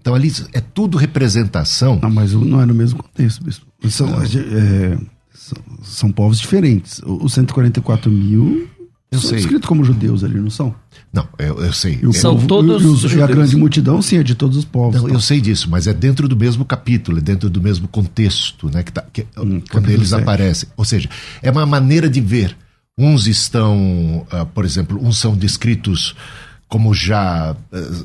[0.00, 1.98] Então ali é tudo representação.
[2.02, 3.66] Não, mas não é no mesmo contexto, bispo.
[3.88, 4.98] São, é,
[5.34, 7.00] são, são povos diferentes.
[7.04, 8.68] Os 144 mil
[9.10, 9.38] Eu são sei.
[9.38, 10.74] descritos como judeus ali, não são?
[11.12, 11.98] Não, eu, eu sei.
[12.02, 14.56] E o São povo- todos e, os- e a grande multidão, sim, é de todos
[14.56, 15.00] os povos.
[15.02, 15.14] Não, tá?
[15.14, 18.82] eu sei disso, mas é dentro do mesmo capítulo, é dentro do mesmo contexto, né?
[18.84, 20.22] Que tá, que- quando capítulo eles sete.
[20.22, 20.68] aparecem.
[20.76, 21.08] Ou seja,
[21.42, 22.56] é uma maneira de ver.
[22.96, 26.14] Uns estão, ah, por exemplo, uns são descritos
[26.70, 27.56] como já ah,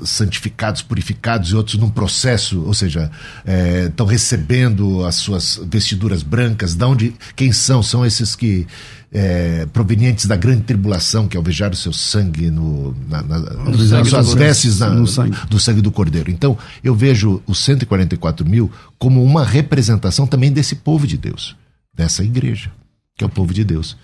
[0.04, 3.10] santificados, purificados, e outros num processo, ou seja,
[3.46, 6.74] eh, estão recebendo as suas vestiduras brancas.
[6.76, 7.84] De onde, quem são?
[7.84, 8.66] São esses que
[9.14, 14.10] eh, provenientes da grande tribulação, que alvejaram o seu sangue no, na, na- nas sangue
[14.10, 15.38] suas do- vestes na- no sangue.
[15.48, 16.32] do sangue do Cordeiro.
[16.32, 21.56] Então, eu vejo os 144 mil como uma representação também desse povo de Deus,
[21.94, 22.72] dessa igreja,
[23.16, 23.96] que é o povo de Deus.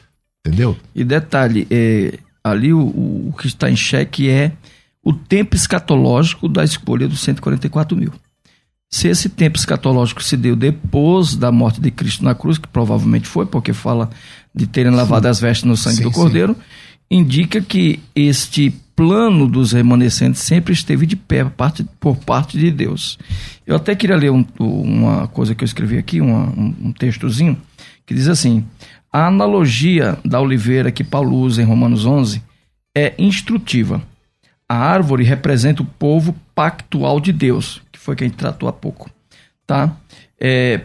[0.46, 0.78] Entendeu?
[0.96, 4.52] E detalhe, é, ali o, o que está em xeque é
[5.04, 8.12] o tempo escatológico da escolha dos 144 mil.
[8.94, 13.28] Se esse tempo escatológico se deu depois da morte de Cristo na cruz, que provavelmente
[13.28, 14.10] foi, porque fala
[14.54, 16.16] de terem lavado as vestes no sangue Sim, do sim.
[16.16, 16.56] Cordeiro,
[17.10, 22.70] indica que este plano dos remanescentes sempre esteve de pé por parte, por parte de
[22.70, 23.18] Deus.
[23.66, 27.58] Eu até queria ler um- uma coisa que eu escrevi aqui, uma- um, um textozinho,
[28.06, 28.66] que diz assim:
[29.12, 32.42] a analogia da oliveira que Paulo usa em Romanos 11
[32.96, 34.02] é instrutiva.
[34.68, 39.10] A árvore representa o povo pactual de Deus, que foi quem tratou há pouco,
[39.68, 39.98] tá?
[40.40, 40.82] É,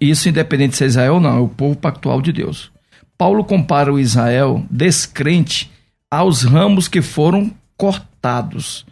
[0.00, 2.72] isso independente se é Israel ou não, é o povo pactual de Deus.
[3.16, 5.70] Paulo compara o Israel descrente
[6.10, 8.84] aos ramos que foram cortados,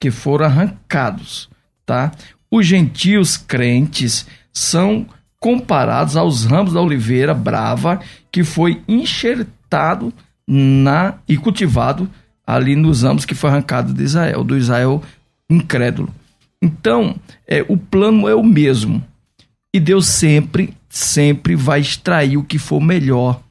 [0.00, 1.48] que foram arrancados,
[1.84, 2.10] tá?
[2.50, 5.06] Os gentios crentes são
[5.38, 10.12] comparados aos ramos da oliveira brava que foi enxertado
[10.46, 12.08] na e cultivado
[12.46, 15.02] ali nos ramos que foi arrancado de Israel, do Israel
[15.50, 16.14] incrédulo.
[16.62, 17.16] Então,
[17.46, 19.02] é, o plano é o mesmo.
[19.74, 23.42] E Deus sempre, sempre vai extrair o que for melhor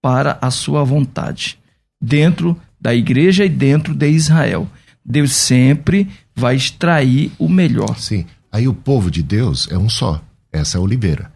[0.00, 1.58] para a sua vontade,
[2.00, 4.68] dentro da igreja e dentro de Israel.
[5.04, 7.98] Deus sempre vai extrair o melhor.
[7.98, 8.24] Sim.
[8.50, 10.22] Aí o povo de Deus é um só.
[10.58, 11.30] Essa é oliveira.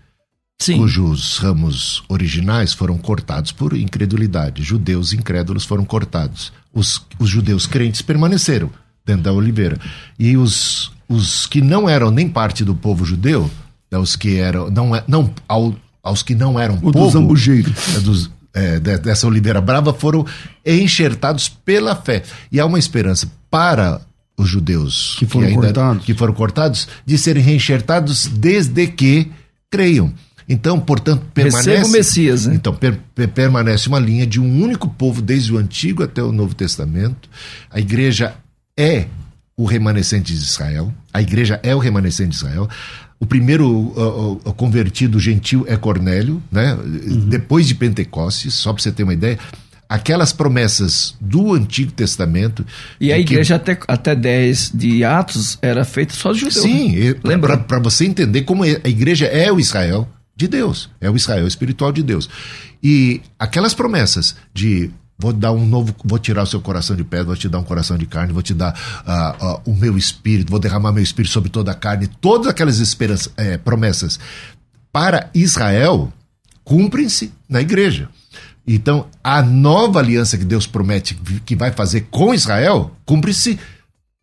[0.61, 0.77] Sim.
[0.79, 4.63] Cujos ramos originais foram cortados por incredulidade.
[4.63, 6.53] Judeus incrédulos foram cortados.
[6.73, 8.71] Os, os judeus crentes permaneceram
[9.05, 9.77] dentro da oliveira.
[10.19, 13.51] E os, os que não eram nem parte do povo judeu,
[13.91, 14.71] né, os que eram.
[14.71, 17.11] Não, é- não, ao- aos que não eram O povo.
[17.11, 17.73] zambujeiro.
[17.97, 20.25] é, dos- é, de- dessa oliveira brava foram
[20.65, 22.23] enxertados pela fé.
[22.53, 24.01] E há uma esperança para
[24.37, 26.05] os judeus Que foram cortados.
[26.05, 29.31] que foram cortados de serem reenxertados desde que
[29.71, 30.13] creiam.
[30.49, 31.85] Então, portanto, permanece.
[31.85, 32.55] O Messias, né?
[32.55, 36.33] Então, per- per- permanece uma linha de um único povo desde o Antigo até o
[36.33, 37.29] Novo Testamento.
[37.71, 38.35] A igreja
[38.77, 39.07] é
[39.57, 40.93] o remanescente de Israel.
[41.13, 42.69] A igreja é o remanescente de Israel.
[43.21, 46.75] O primeiro uh, uh, convertido gentil é Cornélio, né?
[46.75, 47.29] Uhum.
[47.29, 49.39] Depois de Pentecostes, só para você ter uma ideia.
[49.93, 52.65] Aquelas promessas do Antigo Testamento.
[53.01, 56.63] E a de que- igreja até, até 10 de Atos era feita só de judeus.
[56.63, 57.15] Sim, né?
[57.23, 57.59] Lembra?
[57.59, 61.93] para você entender como a igreja é o Israel de Deus, é o Israel espiritual
[61.93, 62.29] de Deus.
[62.83, 67.27] E aquelas promessas de vou dar um novo, vou tirar o seu coração de pedra,
[67.27, 68.75] vou te dar um coração de carne, vou te dar
[69.07, 72.79] ah, ah, o meu espírito, vou derramar meu espírito sobre toda a carne, todas aquelas
[72.81, 74.19] esperanças, eh, promessas
[74.91, 76.13] para Israel
[76.65, 78.09] cumprem-se na igreja.
[78.67, 83.59] Então, a nova aliança que Deus promete que vai fazer com Israel cumpre-se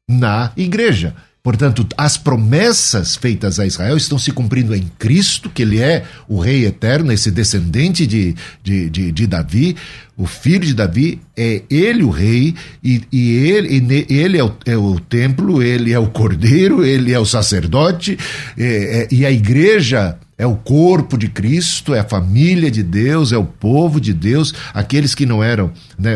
[0.10, 1.14] na igreja.
[1.42, 6.38] Portanto, as promessas feitas a Israel estão se cumprindo em Cristo, que ele é o
[6.38, 9.76] rei eterno, esse descendente de, de, de, de Davi,
[10.18, 14.54] o filho de Davi, é ele o rei, e, e ele, e ele é, o,
[14.66, 18.18] é o templo, ele é o cordeiro, ele é o sacerdote,
[18.58, 23.34] é- é- e a igreja é o corpo de Cristo, é a família de Deus,
[23.34, 26.16] é o povo de Deus, aqueles que não eram, né,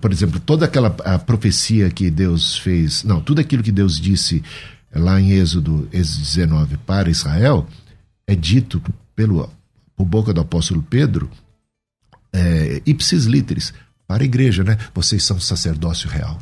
[0.00, 0.88] por exemplo, toda aquela
[1.18, 4.42] profecia que Deus fez, não, tudo aquilo que Deus disse
[4.90, 7.66] lá em Êxodo, Êxodo 19 para Israel,
[8.26, 8.82] é dito
[9.14, 9.50] pelo
[9.94, 11.30] por boca do apóstolo Pedro,
[12.32, 13.74] é, ipsis literis,
[14.06, 14.78] para a igreja, né?
[14.94, 16.38] Vocês são sacerdócio real,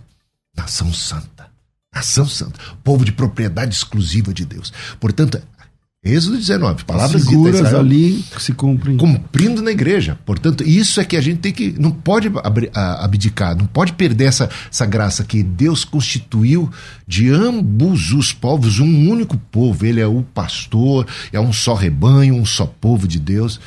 [0.57, 1.49] nação santa,
[1.93, 4.73] nação santa, povo de propriedade exclusiva de Deus.
[5.01, 5.43] Portanto,
[6.07, 8.97] Êxodo 19, palavras Israel, ali que se cumprem.
[8.97, 10.17] cumprindo na igreja.
[10.25, 11.75] Portanto, isso é que a gente tem que.
[11.79, 12.31] Não pode
[12.73, 16.71] abdicar, não pode perder essa, essa graça que Deus constituiu
[17.09, 19.85] de ambos os povos um único povo.
[19.85, 23.59] Ele é o pastor, é um só rebanho, um só povo de Deus.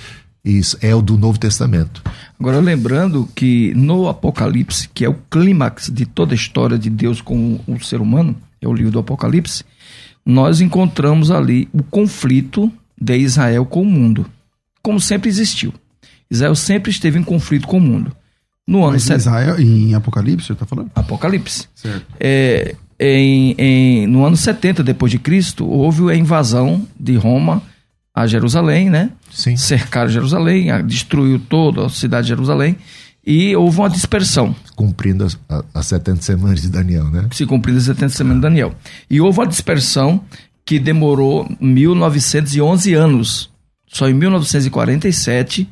[0.44, 2.02] Isso é o do Novo Testamento.
[2.40, 7.20] Agora, lembrando que no Apocalipse, que é o clímax de toda a história de Deus
[7.20, 9.64] com o ser humano, é o livro do Apocalipse,
[10.26, 14.26] nós encontramos ali o conflito de Israel com o mundo,
[14.82, 15.74] como sempre existiu.
[16.30, 18.12] Israel sempre esteve em conflito com o mundo.
[18.68, 20.92] No ano Mas set- Israel, em Apocalipse, você está falando?
[20.94, 21.68] Apocalipse.
[21.74, 22.06] Certo.
[22.20, 27.64] É, em, em- no ano 70 depois de Cristo, houve a invasão de Roma
[28.14, 29.10] a Jerusalém, né?
[29.32, 29.56] Sim.
[29.58, 32.76] Cercaram Jerusalém, destruiu toda a cidade de Jerusalém
[33.26, 35.38] e houve uma dispersão, Cumprindo as,
[35.74, 37.28] as 70 semanas de Daniel, né?
[37.32, 38.74] se cumpriu as 70 semanas de Daniel.
[39.10, 40.22] E houve uma dispersão
[40.66, 43.50] que demorou 1911 anos.
[43.88, 45.68] Só em 1947,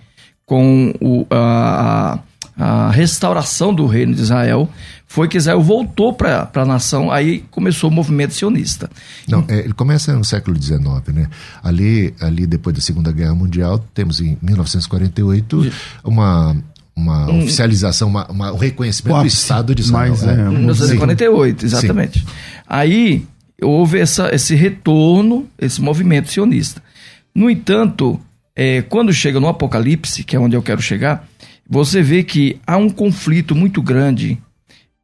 [0.46, 2.20] com o- a, a-
[2.60, 4.68] a restauração do reino de Israel,
[5.06, 8.90] foi que Israel voltou para a nação, aí começou o movimento sionista.
[9.28, 10.82] Não, é, ele começa no século XIX,
[11.14, 11.28] né?
[11.64, 15.72] Ali, ali depois da Segunda Guerra Mundial, temos em 1948
[16.04, 16.58] uma,
[16.98, 20.12] uma oficialização, uma, uma- um reconhecimento O do Estado de Israel.
[20.12, 20.32] mas, é.
[20.32, 22.26] é, Em 1948, exatamente.
[22.68, 23.26] Aí
[23.62, 26.82] houve essa, esse retorno, esse movimento sionista.
[27.34, 28.20] No entanto,
[28.56, 31.28] é, quando chega no Apocalipse, que é onde eu quero chegar,
[31.70, 34.38] você vê que há um conflito muito grande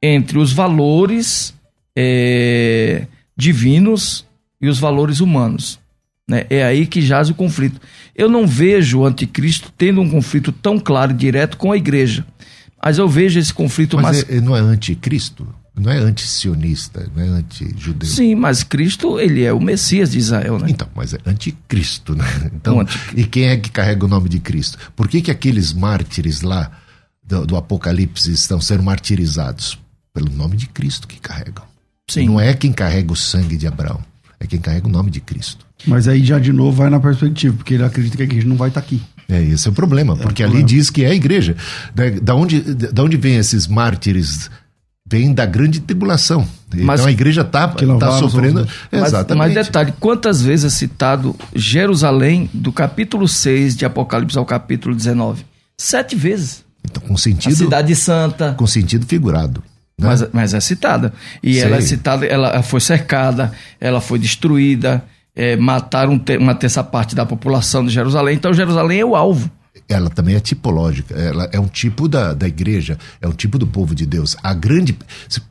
[0.02, 1.54] entre os valores
[1.96, 3.06] é,
[3.38, 4.26] divinos
[4.62, 5.80] e os valores humanos.
[6.30, 6.46] Né?
[6.50, 7.80] É aí que jaz o conflito.
[8.16, 12.26] Eu não vejo o anticristo tendo um conflito tão claro e direto com a igreja.
[12.84, 14.24] Mas eu vejo esse conflito mais.
[14.24, 15.48] Mas é- não é anticristo?
[15.76, 18.08] Não é anti-sionista, não é anti-judeu?
[18.08, 20.68] Sim, mas Cristo, ele é o Messias de Israel, né?
[20.70, 22.24] Então, mas é anticristo, né?
[22.54, 23.20] Então, Um anticristo.
[23.20, 24.78] e quem é que carrega o nome de Cristo?
[24.96, 26.72] Por que, que aqueles mártires lá
[27.26, 29.80] do, do Apocalipse estão sendo martirizados?
[30.14, 31.66] Pelo nome de Cristo que carregam.
[32.08, 32.28] Sim.
[32.28, 34.00] Não é quem carrega o sangue de Abraão,
[34.40, 35.66] é quem carrega o nome de Cristo.
[35.86, 38.56] Mas aí já de novo vai na perspectiva, porque ele acredita que a igreja não
[38.56, 39.02] vai estar aqui.
[39.30, 40.68] É, esse é o problema, porque ali problema.
[40.70, 41.56] diz que é a igreja.
[41.96, 44.50] Da, da onde, da onde vem esses mártires?
[45.06, 46.48] Vem da grande tribulação.
[46.74, 48.60] Mas- então a igreja está Que louvaram os sofrendo.
[48.62, 48.78] outros.
[48.92, 49.56] Mas, Exatamente.
[49.56, 55.46] mas detalhe, quantas vezes é citado Jerusalém do capítulo 6 de Apocalipse ao capítulo 19?
[55.78, 56.64] Sete vezes.
[56.86, 58.54] Então, com A sentido, cidade santa.
[58.58, 59.64] com sentido figurado.
[60.00, 60.08] né?
[60.08, 61.14] Mas, mas é citada.
[61.42, 61.64] E Sei.
[61.64, 65.04] ela é citada, ela foi cercada, ela foi destruída,
[65.36, 68.36] é, mataram te- uma terça parte da população de Jerusalém.
[68.36, 69.50] Então Jerusalém é o alvo.
[69.90, 71.14] ela também é tipológica.
[71.16, 74.36] Ela é um tipo da, da igreja, é um tipo do povo de Deus.
[74.42, 74.98] A grande.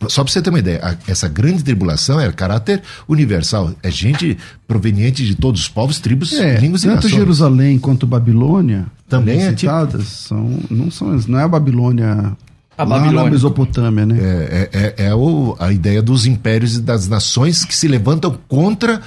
[0.08, 3.72] Só para você ter uma ideia, a- essa grande tribulação é caráter universal.
[3.82, 7.12] É gente proveniente de todos os povos, tribos, É, línguas e tanto nações.
[7.14, 12.32] Jerusalém quanto Babilônia, Também é tipo- citadas, são, não, são, não é a Babilônia
[12.78, 13.24] A lá Babilônia.
[13.24, 14.18] na Mesopotâmia, né?
[14.18, 18.38] É, é, é- é o- a ideia dos impérios e das nações que se levantam
[18.48, 19.02] contra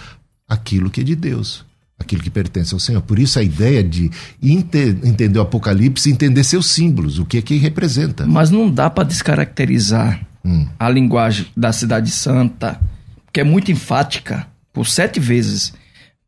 [0.48, 1.66] aquilo que é de Deus,
[2.00, 3.02] aquilo que pertence ao Senhor.
[3.02, 7.42] Por isso a ideia de ente- entender o Apocalipse, entender seus símbolos, o que é
[7.42, 8.26] que representa.
[8.26, 10.68] Mas não dá para descaracterizar Hum.
[10.80, 12.80] a linguagem da Cidade Santa,
[13.34, 15.74] que é muito enfática, por sete vezes,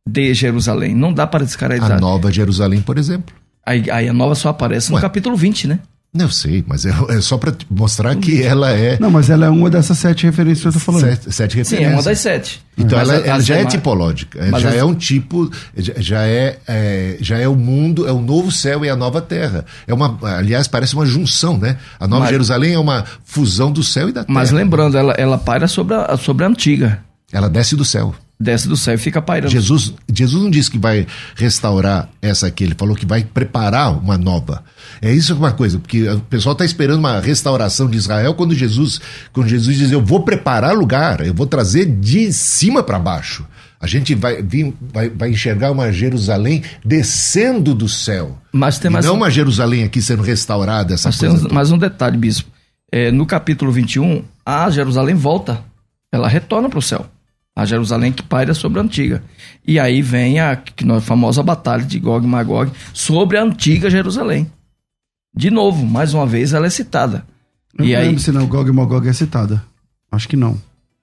[0.08, 0.96] de Jerusalém.
[0.96, 2.00] Não dá para A descaracterizar.
[2.00, 3.36] Nova Jerusalém, por exemplo.
[3.66, 5.02] Aí, aí a nova só aparece no Ué.
[5.02, 5.80] capítulo 20, né?
[6.18, 9.46] Não, Eu sei, mas é, é só para mostrar que ela é Não, mas ela
[9.46, 11.02] é uma dessas sete referências que eu tô falando.
[11.02, 11.92] sete, sete Sim, referências.
[11.92, 12.62] é uma das sete.
[12.78, 15.94] Então Mas ela, a- ela já é tipológica, Mas já as- é um tipo, já-
[15.98, 19.66] já é, é, já é o mundo, é o novo céu e a nova terra.
[19.88, 21.78] É uma, aliás, parece uma junção, né?
[22.00, 24.34] A Nova Mas- Jerusalém é uma fusão do céu e da terra.
[24.34, 27.00] Mas lembrando, ela, ela paira sobre a, sobre a antiga.
[27.32, 28.14] Ela desce do céu.
[28.40, 29.52] Desce do céu e fica pairando.
[29.52, 34.16] Jesus, Jesus não disse que vai restaurar essa aqui, ele falou que vai preparar uma
[34.18, 34.64] nova.
[35.02, 39.02] É isso uma coisa, porque o pessoal está esperando uma restauração de Israel quando Jesus,
[39.34, 43.44] quando Jesus diz eu vou preparar lugar, eu vou trazer de cima para baixo.
[43.80, 48.38] A gente vai, vir, vai, vai enxergar uma Jerusalém descendo do céu.
[48.52, 51.50] Mas tem mais não um- uma Jerusalém aqui sendo restaurada, essa Mas coisa.
[51.50, 52.50] mais um detalhe, bispo.
[52.92, 55.62] É, no capítulo 21, a Jerusalém volta.
[56.12, 57.06] Ela retorna para o céu.
[57.58, 59.24] A Jerusalém que paira sobre a antiga.
[59.66, 63.90] E aí vem a, que nós- famosa batalha de Gog e Magog sobre a antiga
[63.90, 64.46] Jerusalém.
[65.36, 67.26] De novo, mais uma vez, ela é citada.
[67.78, 69.64] Eu E não aí, lembro se não Gog e Magog é citada.
[70.12, 70.56] Acho que não.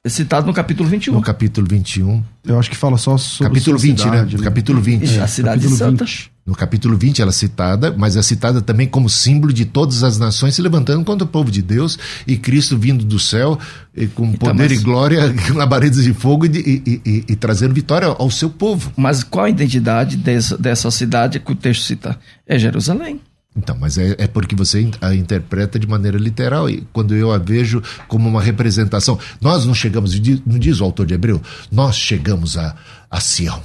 [0.04, 1.14] é citado no capítulo 21.
[1.14, 2.22] No capítulo 21.
[2.44, 4.42] Eu acho que fala só sobre Capítulo sua 20, cidade, né?
[4.44, 5.18] Capítulo 20.
[5.20, 6.04] a cidade capítulo santa.
[6.04, 6.30] 20.
[6.46, 10.18] No capítulo 20 ela é citada, mas é citada também como símbolo de todas as
[10.18, 13.58] nações se levantando contra o povo de Deus e Cristo vindo do céu
[13.96, 15.20] e com Então, poder mas- e glória,
[15.54, 18.92] labaredas de fogo e, e- e- e trazendo vitória ao seu povo.
[18.94, 22.18] Mas qual a identidade dessa, dessa cidade que o texto cita?
[22.46, 23.22] É Jerusalém.
[23.56, 27.38] Então, mas é, é porque você a interpreta de maneira literal e quando eu a
[27.38, 29.18] vejo como uma representação.
[29.40, 30.12] Nós não chegamos,
[30.44, 31.40] não diz o autor de Hebreu,
[31.72, 32.74] nós chegamos a,
[33.10, 33.62] a Sião.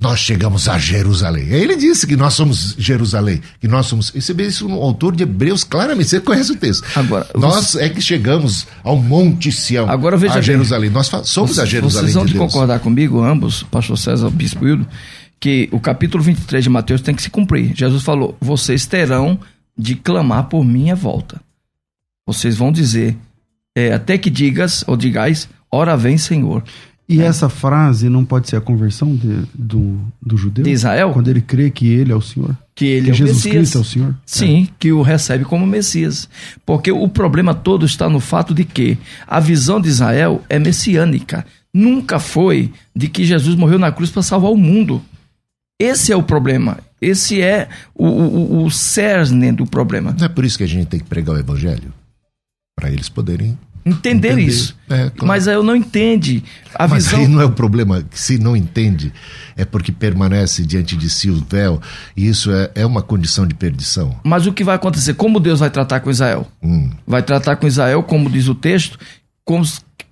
[0.00, 1.48] Nós chegamos a Jerusalém.
[1.48, 4.10] Ele disse que nós somos Jerusalém, que nós somos.
[4.14, 6.82] E você vê isso no autor de Hebreus, claramente, você conhece o texto.
[6.96, 10.44] Agora, nós é que chegamos ao Monte Sião, Agora, veja a bem.
[10.44, 10.88] Jerusalém.
[10.88, 14.66] Nós fa- somos a Vocês- Jerusalém Vocês vão de concordar comigo, ambos, pastor César, bispo
[14.66, 14.88] Hildo,
[15.38, 17.72] que o capítulo 23 de Mateus tem que se cumprir.
[17.76, 19.38] Jesus falou: vocês terão
[19.76, 21.40] de clamar por minha volta.
[22.26, 23.16] vocês vão dizer,
[23.76, 26.62] é, até que digas ou digais, ora vem Senhor.
[27.10, 27.24] E é.
[27.24, 30.62] essa frase não pode ser a conversão de, do, do judeu?
[30.62, 31.10] De Israel?
[31.12, 32.56] Quando ele crê que ele é o Senhor?
[32.72, 33.54] Que ele que é o Jesus Messias.
[33.56, 34.16] Cristo é o Senhor?
[34.24, 34.74] Sim, é.
[34.78, 36.28] que o recebe como Messias.
[36.64, 38.96] Porque o problema todo está no fato de que
[39.26, 41.44] a visão de Israel é messiânica.
[41.74, 45.02] Nunca foi de que Jesus morreu na cruz para salvar o mundo.
[45.80, 46.78] Esse é o problema.
[47.00, 50.14] Esse é o, o, o cerne do problema.
[50.16, 51.92] Não é por isso que a gente tem que pregar o evangelho?
[52.76, 54.42] Para eles poderem entender, entender.
[54.42, 54.76] isso.
[54.88, 55.26] É, claro.
[55.26, 56.42] Mas eu não entende.
[56.74, 57.20] A Mas visão...
[57.20, 59.12] aí não é o problema, se não entende,
[59.56, 61.80] é porque permanece diante de si o véu,
[62.16, 64.18] e isso é, é uma condição de perdição.
[64.24, 65.14] Mas o que vai acontecer?
[65.14, 66.46] Como Deus vai tratar com Israel?
[66.62, 66.90] Hum.
[67.06, 68.98] Vai tratar com Israel, como diz o texto,
[69.44, 69.64] como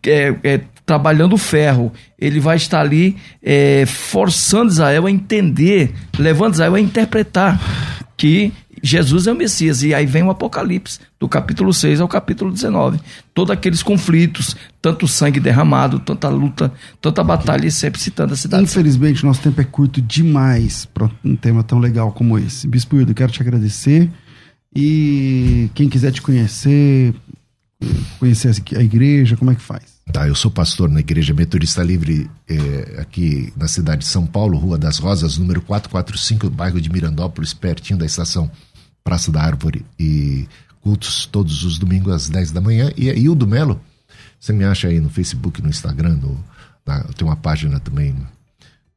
[0.07, 1.93] é, é, trabalhando o ferro.
[2.19, 7.61] Ele vai estar ali é, forçando Israel a entender, levando Israel a interpretar
[8.16, 8.53] que
[8.83, 9.83] Jesus é o Messias.
[9.83, 13.01] E aí vem o Apocalipse, do capítulo 6 ao capítulo 19.
[13.35, 18.64] Todos aqueles conflitos, tanto sangue derramado, tanta luta, tanta batalha, e sempre citando a cidade.
[18.64, 22.66] Infelizmente, nosso tempo é curto demais para um tema tão legal como esse.
[22.66, 24.11] Bispo Hildo, quero te agradecer.
[24.74, 27.14] E quem quiser te conhecer,
[28.18, 29.99] conhecer a igreja, como é que faz?
[30.12, 34.57] Tá, eu sou pastor na Igreja Metodista Livre é, aqui na cidade de São Paulo,
[34.57, 38.51] Rua das Rosas, número 445, bairro de Mirandópolis, pertinho da estação
[39.05, 39.84] Praça da Árvore.
[39.99, 40.46] E
[40.80, 42.90] cultos todos os domingos às 10 da manhã.
[42.96, 43.80] E aí o do Melo,
[44.38, 46.42] você me acha aí no Facebook, no Instagram, no,
[46.86, 48.16] na, tem uma página também,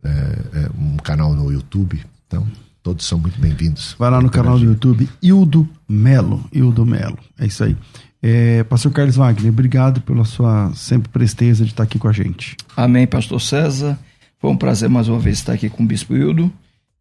[0.03, 2.01] é, é, um canal no YouTube.
[2.27, 2.47] Então,
[2.81, 3.95] todos são muito bem-vindos.
[3.99, 6.45] Vai lá no canal do YouTube, Ildo Melo.
[6.51, 7.17] Ildo Melo.
[7.37, 7.75] É isso aí.
[8.23, 12.55] É, pastor Carlos Wagner, obrigado pela sua sempre presteza de estar aqui com a gente.
[12.77, 13.97] Amém, pastor César.
[14.39, 16.51] Foi um prazer mais uma vez estar aqui com o Bispo Hildo.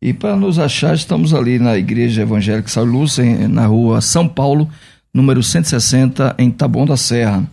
[0.00, 3.18] E para nos achar, estamos ali na Igreja Evangélica São Luz,
[3.50, 4.68] na rua São Paulo,
[5.12, 7.44] número 160, em Taboão da Serra.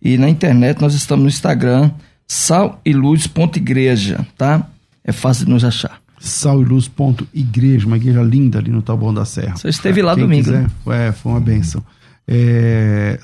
[0.00, 1.90] E na internet nós estamos no Instagram,
[2.26, 4.68] sal e luz.igreja, tá?
[5.02, 6.00] É fácil de nos achar.
[6.20, 9.56] Sal e luz.igreja, uma igreja linda ali no Taboão da Serra.
[9.56, 10.44] Você esteve lá Quem domingo.
[10.44, 10.70] Quiser, né?
[11.08, 11.82] É, foi uma benção
[12.28, 13.18] é,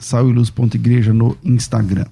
[0.75, 2.07] Igreja no Instagram.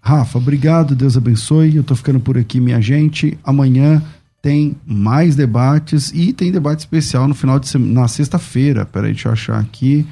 [0.00, 1.76] Rafa, obrigado, Deus abençoe.
[1.76, 3.36] Eu tô ficando por aqui, minha gente.
[3.44, 4.02] Amanhã
[4.42, 8.86] tem mais debates e tem debate especial no final de semana, na sexta-feira.
[8.86, 10.06] Peraí, deixa eu achar aqui.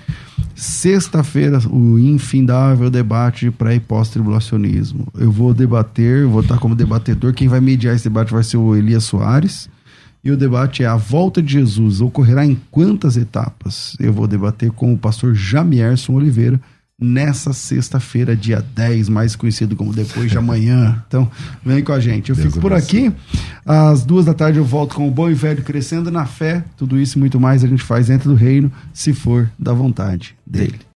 [0.54, 5.08] Sexta-feira, o infindável debate de pré e pós-tribulacionismo.
[5.14, 7.32] Eu vou debater, vou estar como debatedor.
[7.32, 9.70] Quem vai mediar esse debate vai ser o Elias Soares.
[10.22, 13.96] E o debate é: a volta de Jesus ocorrerá em quantas etapas?
[13.98, 16.60] Eu vou debater com o pastor Jamierson Oliveira
[17.00, 21.02] nessa sexta-feira, dia 10, mais conhecido como depois de amanhã.
[21.06, 21.30] Então,
[21.64, 22.30] vem com a gente.
[22.30, 23.12] Eu Deus fico por aqui.
[23.64, 26.64] Às duas da tarde eu volto com o Bom e Velho Crescendo na Fé.
[26.76, 30.36] Tudo isso e muito mais a gente faz dentro do reino, se for da vontade
[30.44, 30.78] dele.